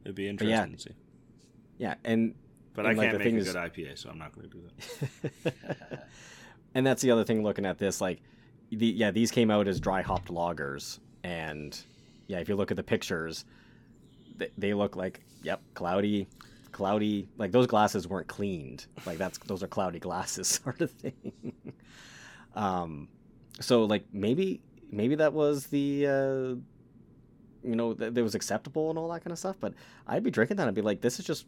it'd 0.04 0.14
be 0.14 0.24
yeah. 0.24 0.30
interesting 0.30 0.72
to 0.76 0.78
see. 0.80 0.90
Yeah, 1.78 1.94
and 2.04 2.34
But 2.74 2.86
And, 2.86 2.94
I 2.94 2.96
like, 2.96 3.10
can't 3.10 3.12
the 3.14 3.18
make 3.18 3.26
thing 3.26 3.36
a 3.36 3.40
is- 3.40 3.52
good 3.52 3.56
IPA, 3.56 3.98
so 3.98 4.10
I'm 4.10 4.18
not 4.18 4.32
going 4.32 4.48
to 4.50 4.56
do 4.56 4.62
that. 5.44 6.08
and 6.74 6.86
that's 6.86 7.02
the 7.02 7.10
other 7.10 7.24
thing 7.24 7.42
looking 7.42 7.66
at 7.66 7.78
this 7.78 8.00
like 8.00 8.20
the, 8.70 8.86
yeah 8.86 9.10
these 9.10 9.30
came 9.30 9.50
out 9.50 9.68
as 9.68 9.78
dry 9.80 10.02
hopped 10.02 10.28
lagers, 10.28 10.98
and 11.24 11.78
yeah 12.28 12.38
if 12.38 12.48
you 12.48 12.56
look 12.56 12.70
at 12.70 12.76
the 12.76 12.82
pictures 12.82 13.44
they, 14.36 14.50
they 14.58 14.74
look 14.74 14.96
like 14.96 15.20
yep 15.42 15.60
cloudy 15.74 16.26
cloudy 16.72 17.28
like 17.38 17.52
those 17.52 17.66
glasses 17.66 18.06
weren't 18.08 18.26
cleaned 18.26 18.86
like 19.06 19.16
that's 19.18 19.38
those 19.46 19.62
are 19.62 19.68
cloudy 19.68 19.98
glasses 19.98 20.46
sort 20.64 20.80
of 20.82 20.90
thing 20.90 21.32
um 22.54 23.08
so 23.60 23.84
like 23.84 24.04
maybe 24.12 24.60
maybe 24.90 25.14
that 25.14 25.32
was 25.32 25.66
the 25.66 26.06
uh 26.06 26.54
you 27.66 27.74
know 27.74 27.94
that 27.94 28.14
that 28.14 28.22
was 28.22 28.34
acceptable 28.34 28.90
and 28.90 28.98
all 28.98 29.08
that 29.08 29.22
kind 29.22 29.32
of 29.32 29.38
stuff 29.38 29.56
but 29.60 29.74
i'd 30.08 30.22
be 30.22 30.30
drinking 30.30 30.56
that 30.56 30.68
i'd 30.68 30.74
be 30.74 30.82
like 30.82 31.00
this 31.00 31.18
is 31.18 31.24
just 31.24 31.46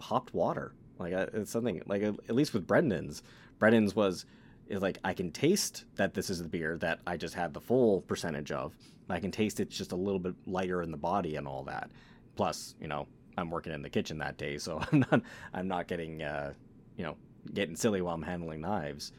hopped 0.00 0.34
water. 0.34 0.74
Like 0.98 1.12
uh, 1.12 1.26
it's 1.34 1.50
something 1.50 1.82
like 1.86 2.02
at 2.02 2.14
at 2.28 2.34
least 2.34 2.54
with 2.54 2.66
brendan's 2.66 3.22
brendan's 3.58 3.94
was 3.94 4.24
is 4.68 4.80
like 4.80 4.98
i 5.04 5.12
can 5.12 5.30
taste 5.30 5.84
that 5.96 6.14
this 6.14 6.30
is 6.30 6.42
the 6.42 6.48
beer 6.48 6.76
that 6.78 7.00
i 7.06 7.16
just 7.16 7.34
had 7.34 7.52
the 7.52 7.60
full 7.60 8.00
percentage 8.02 8.50
of. 8.50 8.74
I 9.08 9.20
can 9.20 9.30
taste 9.30 9.60
it's 9.60 9.76
just 9.76 9.92
a 9.92 9.96
little 9.96 10.18
bit 10.18 10.34
lighter 10.46 10.82
in 10.82 10.90
the 10.90 10.96
body 10.96 11.36
and 11.36 11.46
all 11.46 11.62
that. 11.64 11.90
Plus 12.34 12.74
you 12.80 12.88
know 12.88 13.06
i'm 13.38 13.50
working 13.50 13.72
in 13.72 13.82
the 13.82 13.90
kitchen 13.90 14.18
that 14.18 14.38
day 14.38 14.56
so 14.56 14.80
i'm 14.92 15.04
not 15.10 15.22
i'm 15.52 15.68
not 15.68 15.86
getting 15.86 16.22
uh 16.22 16.52
you 16.96 17.04
know 17.04 17.16
getting 17.52 17.76
silly 17.76 18.00
while 18.00 18.14
i'm 18.14 18.22
handling 18.22 18.62
knives. 18.62 19.12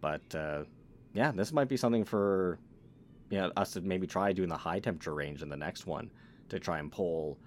But 0.00 0.34
uh 0.34 0.64
yeah 1.14 1.30
this 1.32 1.52
might 1.52 1.68
be 1.68 1.76
something 1.76 2.04
for 2.04 2.58
yeah 3.30 3.48
us 3.56 3.72
to 3.72 3.80
maybe 3.80 4.06
try 4.06 4.32
doing 4.32 4.48
the 4.48 4.56
high 4.56 4.78
temperature 4.78 5.14
range 5.14 5.42
in 5.42 5.48
the 5.48 5.56
next 5.56 5.86
one 5.86 6.10
to 6.48 6.58
try 6.58 6.78
and 6.78 6.90
pull 6.90 7.38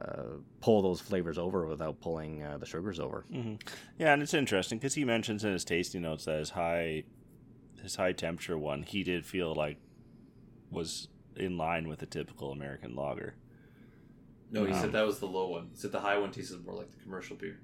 uh, 0.00 0.36
pull 0.60 0.80
those 0.80 1.00
flavors 1.00 1.38
over 1.38 1.66
without 1.66 2.00
pulling 2.00 2.42
uh, 2.42 2.56
the 2.56 2.64
sugars 2.66 3.00
over. 3.00 3.24
hmm 3.32 3.54
Yeah, 3.98 4.12
and 4.12 4.22
it's 4.22 4.32
interesting 4.32 4.78
because 4.78 4.94
he 4.94 5.04
mentions 5.04 5.42
in 5.44 5.52
his 5.52 5.64
tasting 5.64 6.02
notes 6.02 6.24
that 6.26 6.38
his 6.38 6.50
high, 6.50 7.02
his 7.82 7.96
high 7.96 8.12
temperature 8.12 8.56
one, 8.56 8.84
he 8.84 9.02
did 9.02 9.26
feel 9.26 9.56
like 9.56 9.78
was 10.70 11.08
in 11.34 11.56
line 11.58 11.88
with 11.88 12.00
a 12.02 12.06
typical 12.06 12.52
American 12.52 12.94
lager. 12.94 13.34
No, 14.52 14.64
he 14.64 14.72
Um, 14.72 14.78
said 14.80 14.92
that 14.92 15.04
was 15.04 15.18
the 15.18 15.26
low 15.26 15.48
one. 15.48 15.70
He 15.72 15.76
said 15.78 15.90
the 15.90 15.98
high 16.00 16.16
one 16.16 16.30
tasted 16.30 16.64
more 16.64 16.76
like 16.76 16.92
the 16.92 17.02
commercial 17.02 17.34
beer. 17.34 17.58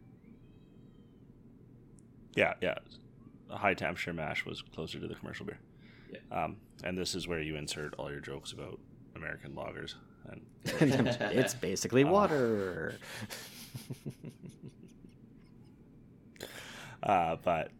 Yeah, 2.35 2.55
yeah. 2.61 2.79
A 3.51 3.57
high 3.57 3.75
temperature 3.75 4.13
mash 4.13 4.45
was 4.45 4.63
closer 4.63 4.99
to 4.99 5.07
the 5.07 5.15
commercial 5.15 5.47
beer. 5.47 5.59
Yeah. 6.13 6.45
Um, 6.45 6.57
and 6.83 6.97
this 6.97 7.15
is 7.15 7.29
where 7.29 7.41
you 7.41 7.57
insert 7.57 7.95
all 7.95 8.11
your 8.11 8.21
jokes 8.21 8.53
about 8.53 8.79
American 9.17 9.53
lagers. 9.53 9.95
And 10.29 10.41
it's 11.31 11.55
basically 11.55 12.05
Uh, 12.05 12.11
water. 12.11 12.95
uh, 17.03 17.37
but 17.43 17.71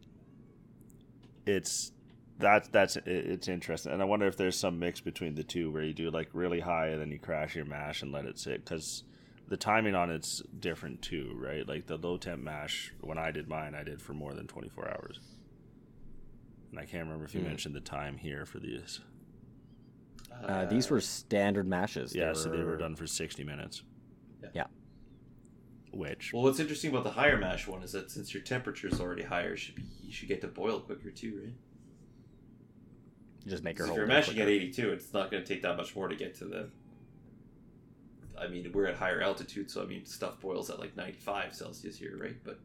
it's 1.47 1.93
that's 2.39 2.69
that's 2.69 2.97
it's 3.07 3.49
interesting, 3.49 3.93
and 3.93 4.03
I 4.03 4.05
wonder 4.05 4.27
if 4.27 4.37
there's 4.37 4.59
some 4.59 4.79
mix 4.79 5.01
between 5.01 5.35
the 5.35 5.45
two 5.45 5.71
where 5.71 5.85
you 5.85 5.95
do 5.95 6.11
like 6.11 6.29
really 6.33 6.61
high 6.61 6.89
and 6.89 7.01
then 7.01 7.11
you 7.11 7.19
crash 7.19 7.55
your 7.55 7.65
mash 7.65 8.03
and 8.03 8.13
let 8.13 8.25
it 8.25 8.39
sit 8.39 8.65
because 8.65 9.05
the 9.49 9.57
timing 9.57 9.95
on 9.95 10.11
it's 10.11 10.43
different 10.59 11.01
too, 11.01 11.35
right? 11.39 11.67
Like 11.67 11.87
the 11.87 11.97
low 11.97 12.17
temp 12.17 12.43
mash 12.43 12.93
when 13.01 13.19
I 13.19 13.31
did 13.31 13.49
mine, 13.49 13.75
I 13.75 13.85
did 13.85 14.03
for 14.03 14.15
more 14.15 14.35
than 14.35 14.47
24 14.47 14.89
hours, 14.89 15.21
and 16.75 16.83
I 16.83 16.87
can't 16.91 17.05
remember 17.05 17.25
if 17.25 17.35
you 17.35 17.41
Hmm. 17.41 17.47
mentioned 17.47 17.75
the 17.77 17.81
time 17.81 18.19
here 18.19 18.45
for 18.45 18.59
these. 18.59 19.01
Uh, 20.33 20.65
these 20.67 20.91
were 20.91 21.01
standard 21.01 21.69
mashes. 21.69 22.13
Yeah, 22.15 22.33
so 22.33 22.51
they 22.51 22.65
were 22.65 22.77
done 22.77 22.97
for 22.97 23.07
60 23.07 23.45
minutes. 23.45 23.85
Yeah. 24.43 24.49
Yeah. 24.55 24.67
Which 25.93 26.33
Well, 26.33 26.43
what's 26.43 26.59
interesting 26.59 26.91
about 26.91 27.05
the 27.05 27.13
higher 27.13 27.39
mash 27.39 27.69
one 27.69 27.85
is 27.85 27.93
that 27.93 28.11
since 28.11 28.35
your 28.35 28.43
temperature 28.43 28.89
is 28.89 29.01
already 29.01 29.23
higher, 29.23 29.57
should 29.57 29.77
be 29.77 29.85
you 30.03 30.11
should 30.13 30.27
get 30.29 30.41
to 30.41 30.49
boil 30.49 30.81
quicker 30.81 31.13
too, 31.13 31.41
right? 31.45 31.55
Just 33.47 33.63
make 33.63 33.79
her 33.79 33.85
If 33.87 33.95
you're 33.95 34.05
it 34.05 34.09
mashing 34.09 34.41
at 34.41 34.49
82, 34.49 34.91
it's 34.91 35.13
not 35.13 35.31
going 35.31 35.45
to 35.45 35.49
take 35.49 35.63
that 35.63 35.77
much 35.77 35.95
more 35.95 36.09
to 36.09 36.17
get 36.17 36.35
to 36.37 36.47
the. 36.47 36.71
I 38.37 38.49
mean, 38.49 38.73
we're 38.73 38.87
at 38.87 38.97
higher 38.97 39.21
altitude, 39.23 39.71
so 39.71 39.81
I 39.83 39.87
mean, 39.87 40.05
stuff 40.07 40.41
boils 40.41 40.69
at 40.71 40.81
like 40.81 40.97
95 40.97 41.55
Celsius 41.55 41.97
here, 41.97 42.19
right? 42.21 42.37
But 42.43 42.59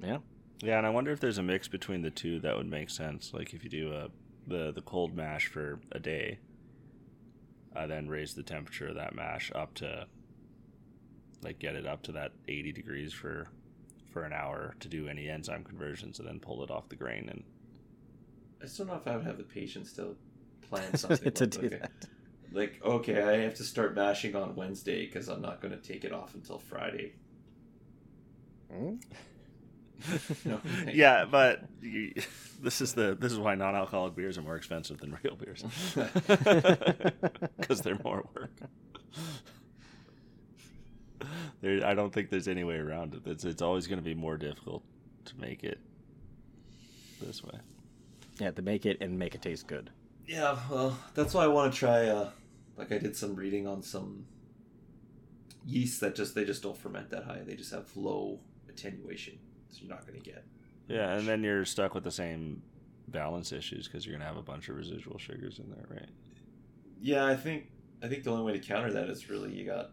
Yeah. 0.00 0.18
Yeah, 0.62 0.78
and 0.78 0.86
I 0.86 0.90
wonder 0.90 1.10
if 1.10 1.20
there's 1.20 1.38
a 1.38 1.42
mix 1.42 1.68
between 1.68 2.02
the 2.02 2.10
two 2.10 2.40
that 2.40 2.56
would 2.56 2.68
make 2.68 2.90
sense. 2.90 3.32
Like 3.32 3.54
if 3.54 3.64
you 3.64 3.70
do 3.70 3.92
a 3.92 4.08
the 4.46 4.72
the 4.72 4.82
cold 4.82 5.14
mash 5.14 5.46
for 5.46 5.80
a 5.92 5.98
day, 5.98 6.38
uh, 7.74 7.86
then 7.86 8.08
raise 8.08 8.34
the 8.34 8.42
temperature 8.42 8.88
of 8.88 8.96
that 8.96 9.14
mash 9.14 9.50
up 9.54 9.74
to 9.74 10.06
like 11.42 11.58
get 11.58 11.74
it 11.74 11.86
up 11.86 12.02
to 12.02 12.12
that 12.12 12.32
80 12.48 12.72
degrees 12.72 13.12
for 13.12 13.48
for 14.12 14.24
an 14.24 14.32
hour 14.32 14.74
to 14.80 14.88
do 14.88 15.08
any 15.08 15.28
enzyme 15.28 15.64
conversions, 15.64 16.18
and 16.18 16.28
then 16.28 16.40
pull 16.40 16.62
it 16.62 16.70
off 16.70 16.88
the 16.88 16.96
grain. 16.96 17.28
And 17.30 17.44
I 18.60 18.64
just 18.64 18.76
don't 18.76 18.88
know 18.88 18.96
if 18.96 19.06
I 19.06 19.16
would 19.16 19.24
have 19.24 19.38
the 19.38 19.44
patience 19.44 19.92
to 19.94 20.16
plan 20.68 20.94
something 20.96 21.32
to 21.32 21.44
like, 21.44 21.50
do 21.52 21.66
okay, 21.66 21.68
that. 21.68 21.92
like 22.52 22.80
okay, 22.84 23.22
I 23.22 23.38
have 23.38 23.54
to 23.54 23.64
start 23.64 23.94
mashing 23.94 24.36
on 24.36 24.56
Wednesday 24.56 25.06
because 25.06 25.28
I'm 25.28 25.40
not 25.40 25.62
going 25.62 25.72
to 25.72 25.80
take 25.80 26.04
it 26.04 26.12
off 26.12 26.34
until 26.34 26.58
Friday. 26.58 27.14
Hmm? 28.70 28.96
No, 30.44 30.60
yeah, 30.92 31.24
but 31.24 31.64
you, 31.82 32.12
this 32.62 32.80
is 32.80 32.94
the 32.94 33.16
this 33.18 33.32
is 33.32 33.38
why 33.38 33.54
non-alcoholic 33.54 34.14
beers 34.14 34.38
are 34.38 34.42
more 34.42 34.56
expensive 34.56 34.98
than 34.98 35.16
real 35.22 35.36
beers 35.36 35.64
because 37.58 37.80
they're 37.82 37.98
more 38.02 38.24
work. 38.34 38.50
There, 41.60 41.86
I 41.86 41.94
don't 41.94 42.12
think 42.12 42.30
there's 42.30 42.48
any 42.48 42.64
way 42.64 42.76
around 42.76 43.14
it. 43.14 43.26
It's, 43.26 43.44
it's 43.44 43.62
always 43.62 43.86
going 43.86 43.98
to 43.98 44.04
be 44.04 44.14
more 44.14 44.36
difficult 44.36 44.82
to 45.26 45.38
make 45.38 45.62
it 45.62 45.78
this 47.20 47.44
way. 47.44 47.58
Yeah, 48.38 48.50
to 48.52 48.62
make 48.62 48.86
it 48.86 48.98
and 49.00 49.18
make 49.18 49.34
it 49.34 49.42
taste 49.42 49.66
good. 49.66 49.90
Yeah, 50.26 50.58
well, 50.70 50.96
that's 51.14 51.34
why 51.34 51.44
I 51.44 51.48
want 51.48 51.72
to 51.72 51.78
try. 51.78 52.06
Uh, 52.06 52.30
like 52.76 52.92
I 52.92 52.98
did 52.98 53.16
some 53.16 53.34
reading 53.34 53.66
on 53.66 53.82
some 53.82 54.24
yeast 55.66 56.00
that 56.00 56.14
just 56.14 56.34
they 56.34 56.44
just 56.44 56.62
don't 56.62 56.76
ferment 56.76 57.10
that 57.10 57.24
high. 57.24 57.40
They 57.44 57.54
just 57.54 57.72
have 57.72 57.94
low 57.96 58.40
attenuation, 58.68 59.38
so 59.44 59.49
you're 59.80 59.90
not 59.90 60.06
going 60.06 60.20
to 60.20 60.24
get. 60.24 60.44
Yeah, 60.88 61.12
and 61.12 61.28
then 61.28 61.44
you're 61.44 61.64
stuck 61.64 61.94
with 61.94 62.02
the 62.04 62.10
same 62.10 62.62
balance 63.10 63.52
issues 63.52 63.86
because 63.86 64.06
you're 64.06 64.14
gonna 64.14 64.28
have 64.28 64.36
a 64.36 64.42
bunch 64.42 64.68
of 64.68 64.76
residual 64.76 65.18
sugars 65.18 65.58
in 65.58 65.70
there, 65.70 65.86
right? 65.90 66.08
Yeah, 67.00 67.26
I 67.26 67.36
think 67.36 67.66
I 68.02 68.08
think 68.08 68.24
the 68.24 68.30
only 68.30 68.44
way 68.44 68.58
to 68.58 68.66
counter 68.66 68.92
that 68.92 69.08
is 69.08 69.28
really 69.28 69.52
you 69.52 69.66
got 69.66 69.90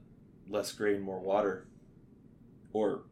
less 0.49 0.71
grain, 0.71 1.01
more 1.01 1.19
water, 1.19 1.67
or 2.73 3.03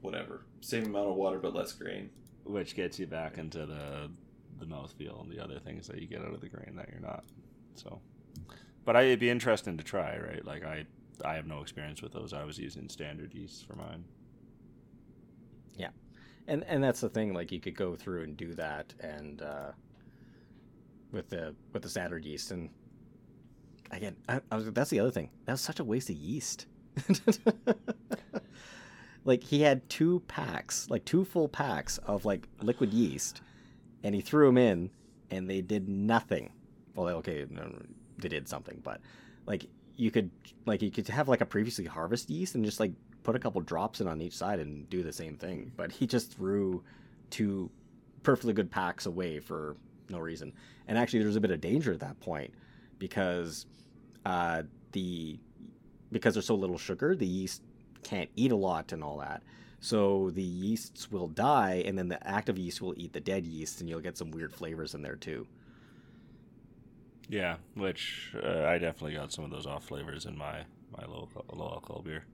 whatever, 0.00 0.46
same 0.60 0.86
amount 0.86 1.08
of 1.08 1.16
water 1.16 1.38
but 1.38 1.54
less 1.54 1.72
grain. 1.72 2.10
Which 2.44 2.74
gets 2.74 2.98
you 2.98 3.06
back 3.06 3.38
into 3.38 3.66
the 3.66 4.10
the 4.58 4.66
mouthfeel 4.66 5.22
and 5.22 5.30
the 5.30 5.42
other 5.42 5.58
things 5.58 5.88
that 5.88 6.00
you 6.00 6.06
get 6.06 6.20
out 6.20 6.34
of 6.34 6.40
the 6.40 6.48
grain 6.48 6.76
that 6.76 6.88
you're 6.90 7.00
not. 7.00 7.24
So, 7.74 8.00
but 8.84 8.96
I, 8.96 9.02
it'd 9.02 9.18
be 9.18 9.30
interesting 9.30 9.76
to 9.76 9.84
try, 9.84 10.18
right? 10.18 10.44
Like 10.44 10.64
I 10.64 10.86
I 11.24 11.34
have 11.34 11.46
no 11.46 11.60
experience 11.60 12.02
with 12.02 12.12
those. 12.12 12.32
I 12.32 12.44
was 12.44 12.58
using 12.58 12.88
standard 12.88 13.34
yeast 13.34 13.66
for 13.66 13.74
mine. 13.74 14.04
Yeah, 15.76 15.90
and 16.46 16.64
and 16.64 16.82
that's 16.82 17.00
the 17.00 17.08
thing. 17.08 17.32
Like 17.34 17.52
you 17.52 17.60
could 17.60 17.76
go 17.76 17.94
through 17.96 18.24
and 18.24 18.36
do 18.36 18.54
that, 18.54 18.94
and 19.00 19.42
uh, 19.42 19.72
with 21.10 21.28
the 21.28 21.54
with 21.72 21.82
the 21.82 21.88
standard 21.88 22.24
yeast, 22.24 22.50
and 22.50 22.70
again, 23.90 24.16
I, 24.28 24.40
I 24.50 24.56
was, 24.56 24.70
that's 24.72 24.90
the 24.90 25.00
other 25.00 25.10
thing. 25.10 25.30
That 25.44 25.52
was 25.52 25.60
such 25.60 25.80
a 25.80 25.84
waste 25.84 26.10
of 26.10 26.16
yeast. 26.16 26.66
like 29.24 29.42
he 29.42 29.62
had 29.62 29.88
two 29.88 30.20
packs, 30.28 30.88
like 30.90 31.04
two 31.04 31.24
full 31.24 31.48
packs 31.48 31.98
of 31.98 32.24
like 32.24 32.48
liquid 32.60 32.92
yeast, 32.92 33.42
and 34.02 34.14
he 34.14 34.20
threw 34.20 34.46
them 34.46 34.58
in, 34.58 34.90
and 35.30 35.48
they 35.48 35.60
did 35.60 35.88
nothing. 35.88 36.52
Well, 36.94 37.08
okay, 37.16 37.46
they 38.18 38.28
did 38.28 38.48
something, 38.48 38.80
but 38.82 39.00
like 39.46 39.66
you 39.96 40.10
could 40.10 40.30
like 40.66 40.82
you 40.82 40.90
could 40.90 41.08
have 41.08 41.28
like 41.28 41.40
a 41.40 41.46
previously 41.46 41.84
harvest 41.84 42.30
yeast 42.30 42.54
and 42.54 42.64
just 42.64 42.80
like 42.80 42.92
put 43.22 43.36
a 43.36 43.38
couple 43.38 43.60
drops 43.60 44.00
in 44.00 44.08
on 44.08 44.20
each 44.20 44.36
side 44.36 44.58
and 44.58 44.88
do 44.90 45.02
the 45.02 45.12
same 45.12 45.36
thing. 45.36 45.72
But 45.76 45.92
he 45.92 46.06
just 46.06 46.32
threw 46.32 46.82
two 47.30 47.70
perfectly 48.22 48.52
good 48.52 48.70
packs 48.70 49.06
away 49.06 49.38
for 49.40 49.76
no 50.08 50.18
reason. 50.18 50.52
And 50.88 50.98
actually, 50.98 51.20
there's 51.20 51.36
a 51.36 51.40
bit 51.40 51.50
of 51.50 51.60
danger 51.60 51.92
at 51.92 52.00
that 52.00 52.20
point 52.20 52.52
because 52.98 53.66
uh, 54.24 54.62
the 54.92 55.38
because 56.10 56.34
there's 56.34 56.46
so 56.46 56.54
little 56.54 56.78
sugar, 56.78 57.16
the 57.16 57.26
yeast 57.26 57.62
can't 58.02 58.30
eat 58.36 58.52
a 58.52 58.56
lot 58.56 58.92
and 58.92 59.02
all 59.02 59.18
that. 59.18 59.42
So 59.80 60.30
the 60.30 60.42
yeasts 60.42 61.10
will 61.10 61.26
die, 61.26 61.82
and 61.86 61.98
then 61.98 62.08
the 62.08 62.24
active 62.26 62.56
yeast 62.56 62.80
will 62.80 62.94
eat 62.96 63.12
the 63.12 63.20
dead 63.20 63.46
yeast, 63.46 63.80
and 63.80 63.88
you'll 63.88 64.00
get 64.00 64.16
some 64.16 64.30
weird 64.30 64.52
flavors 64.52 64.94
in 64.94 65.02
there 65.02 65.16
too. 65.16 65.46
Yeah, 67.28 67.56
which 67.74 68.34
uh, 68.40 68.64
I 68.64 68.78
definitely 68.78 69.14
got 69.14 69.32
some 69.32 69.44
of 69.44 69.50
those 69.50 69.66
off 69.66 69.84
flavors 69.84 70.26
in 70.26 70.36
my 70.36 70.64
my 70.96 71.06
low 71.06 71.28
low 71.52 71.70
alcohol 71.72 72.02
beer. 72.02 72.24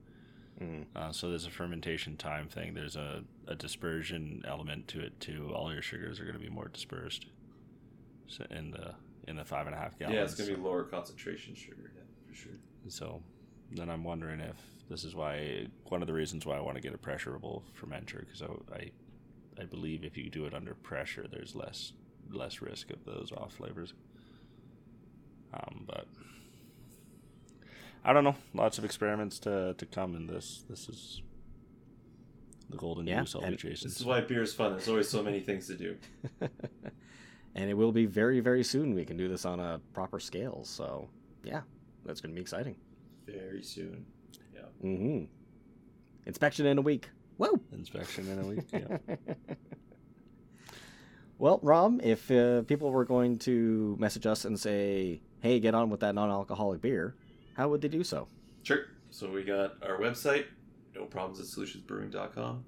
Mm. 0.61 0.87
Uh, 0.97 1.13
so 1.13 1.29
there's 1.29 1.47
a 1.47 1.51
fermentation 1.51 2.17
time 2.17 2.49
thing. 2.49 2.75
There's 2.75 2.97
a, 2.97 3.23
a 3.47 3.55
dispersion 3.55 4.43
element 4.47 4.89
to 4.89 5.01
it 5.01 5.19
too. 5.21 5.53
All 5.55 5.73
your 5.73 5.83
sugars 5.83 6.19
are 6.19 6.25
going 6.25 6.37
to 6.37 6.43
be 6.43 6.49
more 6.49 6.69
dispersed 6.69 7.27
so 8.27 8.45
in 8.51 8.71
the 8.71 8.95
in 9.29 9.37
the 9.37 9.45
five 9.45 9.67
and 9.67 9.75
a 9.75 9.79
half 9.79 9.99
gallons. 9.99 10.17
Yeah, 10.17 10.25
it's 10.25 10.35
going 10.35 10.51
to 10.51 10.57
be 10.57 10.63
lower 10.63 10.85
concentration 10.85 11.55
sugar, 11.55 11.93
yeah, 11.95 12.03
for 12.27 12.35
sure. 12.35 12.53
So 12.89 13.23
then 13.71 13.91
I'm 13.91 14.03
wondering 14.03 14.41
if 14.41 14.57
this 14.89 15.05
is 15.05 15.15
why 15.15 15.67
one 15.85 16.03
of 16.03 16.09
the 16.09 16.15
reasons 16.15 16.47
why 16.47 16.57
I 16.57 16.61
want 16.61 16.77
to 16.77 16.83
get 16.83 16.95
a 16.95 16.99
pressurable 16.99 17.63
fermenter 17.79 18.21
because 18.21 18.43
I, 18.43 18.75
I 18.75 18.91
I 19.61 19.65
believe 19.65 20.05
if 20.05 20.17
you 20.17 20.31
do 20.31 20.47
it 20.47 20.55
under 20.55 20.75
pressure, 20.75 21.27
there's 21.31 21.55
less 21.55 21.93
less 22.31 22.61
risk 22.61 22.91
of 22.91 23.05
those 23.05 23.33
off 23.37 23.55
flavors. 23.55 23.95
Um, 25.55 25.85
but 25.87 26.07
I 28.05 28.13
don't 28.13 28.25
know. 28.25 28.37
Lots 28.55 28.79
of 28.79 28.85
experiments 28.85 29.39
to, 29.41 29.75
to 29.75 29.87
come 29.87 30.15
in 30.15 30.27
this. 30.27 30.65
This 30.69 30.89
is 30.89 31.23
the 32.71 32.77
golden 32.77 33.07
Yeah, 33.07 33.21
goose 33.21 33.35
I'll 33.35 33.49
be 33.49 33.57
chasing. 33.57 33.89
This 33.89 34.01
is 34.01 34.05
why 34.05 34.21
beer 34.21 34.43
is 34.43 34.55
fun. 34.55 34.73
There's 34.73 34.89
always 34.89 35.09
so 35.09 35.23
many 35.23 35.41
things 35.41 35.67
to 35.69 35.75
do. 35.75 35.97
and 37.55 37.71
it 37.71 37.75
will 37.75 37.93
be 37.93 38.07
very, 38.07 38.41
very 38.41 38.63
soon. 38.63 38.95
We 38.95 39.05
can 39.05 39.17
do 39.17 39.29
this 39.29 39.45
on 39.45 39.61
a 39.61 39.81
proper 39.93 40.21
scale. 40.21 40.65
So, 40.65 41.09
yeah, 41.45 41.63
that's 42.05 42.21
going 42.21 42.33
to 42.33 42.35
be 42.35 42.43
exciting. 42.43 42.77
Very 43.27 43.63
soon. 43.63 44.07
Yeah. 44.55 44.61
Mm-hmm. 44.85 45.25
Inspection 46.27 46.67
in 46.67 46.79
a 46.79 46.83
week. 46.83 47.09
Whoa! 47.37 47.59
Inspection 47.73 48.29
in 48.29 48.39
a 48.39 48.45
week. 48.45 48.65
Yeah. 48.73 49.17
Well, 51.41 51.61
Rob, 51.63 52.01
if 52.03 52.29
uh, 52.33 52.63
people 52.63 52.91
were 52.91 53.05
going 53.05 53.39
to 53.41 53.97
message 54.01 54.27
us 54.27 54.45
and 54.45 54.59
say, 54.59 55.21
hey, 55.41 55.61
get 55.61 55.73
on 55.73 55.89
with 55.89 56.01
that 56.01 56.17
non 56.17 56.31
alcoholic 56.31 56.81
beer, 56.83 57.15
how 57.59 57.69
would 57.69 57.83
they 57.83 57.89
do 57.89 58.03
so? 58.05 58.29
Sure. 58.63 58.87
So 59.11 59.31
we 59.31 59.43
got 59.43 59.83
our 59.83 59.99
website, 59.99 60.45
no 60.95 61.05
problems 61.07 61.41
at 61.41 61.47
solutionsbrewing.com. 61.47 62.65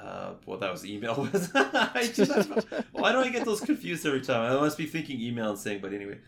Uh, 0.00 0.32
well, 0.46 0.58
that 0.58 0.72
was 0.72 0.86
email. 0.86 1.14
Was 1.32 1.50
I 1.54 2.06
that- 2.16 2.86
Why 2.92 3.12
do 3.12 3.18
I 3.18 3.28
get 3.28 3.44
those 3.44 3.60
confused 3.60 4.06
every 4.06 4.22
time? 4.22 4.50
I 4.50 4.58
must 4.58 4.78
be 4.78 4.86
thinking 4.86 5.20
email 5.20 5.50
and 5.50 5.58
saying, 5.58 5.80
but 5.82 5.92
anyway. 5.92 6.18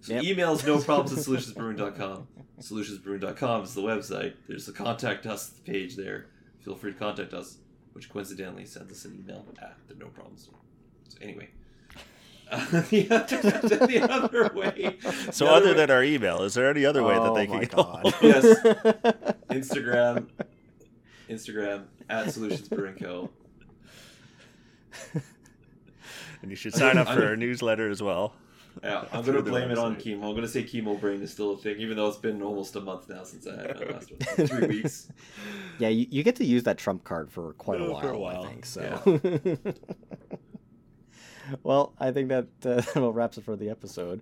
So 0.00 0.14
Yep. 0.14 0.22
email 0.24 0.52
is 0.52 0.64
no 0.64 0.78
problems 0.78 1.12
at 1.18 1.24
solutionsbrewing.com. 1.24 2.28
Solutionsbrewing.com 2.60 3.64
is 3.64 3.74
the 3.74 3.82
website. 3.82 4.34
There's 4.46 4.66
the 4.66 4.72
contact 4.72 5.26
us 5.26 5.50
page 5.66 5.96
there. 5.96 6.26
Feel 6.60 6.76
free 6.76 6.92
to 6.92 6.98
contact 6.98 7.34
us, 7.34 7.58
which 7.94 8.08
coincidentally 8.08 8.64
sends 8.66 8.92
us 8.92 9.04
an 9.04 9.18
email 9.18 9.44
at 9.60 9.76
the 9.88 9.94
no 9.96 10.06
problems. 10.06 10.48
So 11.08 11.18
anyway. 11.20 11.48
Uh, 12.50 12.80
the, 12.90 13.06
other, 13.10 13.86
the 13.86 14.00
other 14.10 14.50
way. 14.54 14.96
So 15.32 15.46
other 15.46 15.56
other 15.56 15.66
way- 15.68 15.74
than 15.74 15.90
our 15.90 16.02
email, 16.02 16.42
is 16.42 16.54
there 16.54 16.70
any 16.70 16.84
other 16.84 17.02
way 17.02 17.14
that 17.14 17.22
Oh 17.22 17.34
they 17.34 17.46
can 17.46 17.60
get 17.60 17.70
God. 17.72 18.02
hold? 18.02 18.14
Yes. 18.22 18.44
Instagram, 19.50 20.26
Instagram 21.28 21.84
at 22.08 22.32
Solutions 22.32 22.68
Brewing 22.68 22.96
Co. 22.96 23.30
And 26.40 26.50
you 26.50 26.56
should 26.56 26.74
sign 26.74 26.98
up 26.98 27.08
for 27.14 27.24
our 27.26 27.36
newsletter 27.36 27.90
as 27.90 28.02
well. 28.02 28.34
Yeah, 28.82 29.04
I'm 29.12 29.24
gonna 29.24 29.42
blame 29.42 29.72
it 29.72 29.78
on 29.78 29.96
chemo. 29.96 30.28
I'm 30.28 30.34
gonna 30.36 30.46
say 30.46 30.62
chemo 30.62 30.98
brain 31.00 31.20
is 31.20 31.32
still 31.32 31.52
a 31.52 31.56
thing, 31.58 31.78
even 31.78 31.96
though 31.96 32.06
it's 32.06 32.16
been 32.16 32.40
almost 32.42 32.76
a 32.76 32.80
month 32.80 33.08
now 33.08 33.24
since 33.24 33.44
I 33.46 33.56
had 33.56 33.80
my 33.80 33.86
last 33.92 34.12
one. 34.12 34.46
Three 34.46 34.66
weeks. 34.68 35.08
yeah, 35.80 35.88
you, 35.88 36.06
you 36.10 36.22
get 36.22 36.36
to 36.36 36.44
use 36.44 36.62
that 36.62 36.78
trump 36.78 37.02
card 37.02 37.28
for 37.32 37.54
quite 37.54 37.80
a 37.80 37.90
while, 37.90 38.00
for 38.00 38.10
a 38.10 38.18
while, 38.18 38.44
I 38.44 38.48
think. 38.48 38.66
So. 38.66 39.20
Well, 41.62 41.92
I 41.98 42.10
think 42.10 42.28
that 42.28 42.46
uh, 42.64 42.82
will 43.00 43.12
wraps 43.12 43.38
it 43.38 43.44
for 43.44 43.56
the 43.56 43.70
episode. 43.70 44.20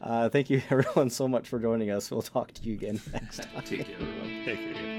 Uh, 0.00 0.28
thank 0.28 0.50
you, 0.50 0.62
everyone, 0.70 1.10
so 1.10 1.26
much 1.28 1.48
for 1.48 1.58
joining 1.58 1.90
us. 1.90 2.10
We'll 2.10 2.22
talk 2.22 2.52
to 2.52 2.62
you 2.62 2.74
again 2.74 3.00
next 3.12 3.38
time. 3.38 3.62
Take 3.64 3.86
care, 3.86 3.96
everyone. 4.00 4.44
Take 4.44 4.74
care. 4.74 4.97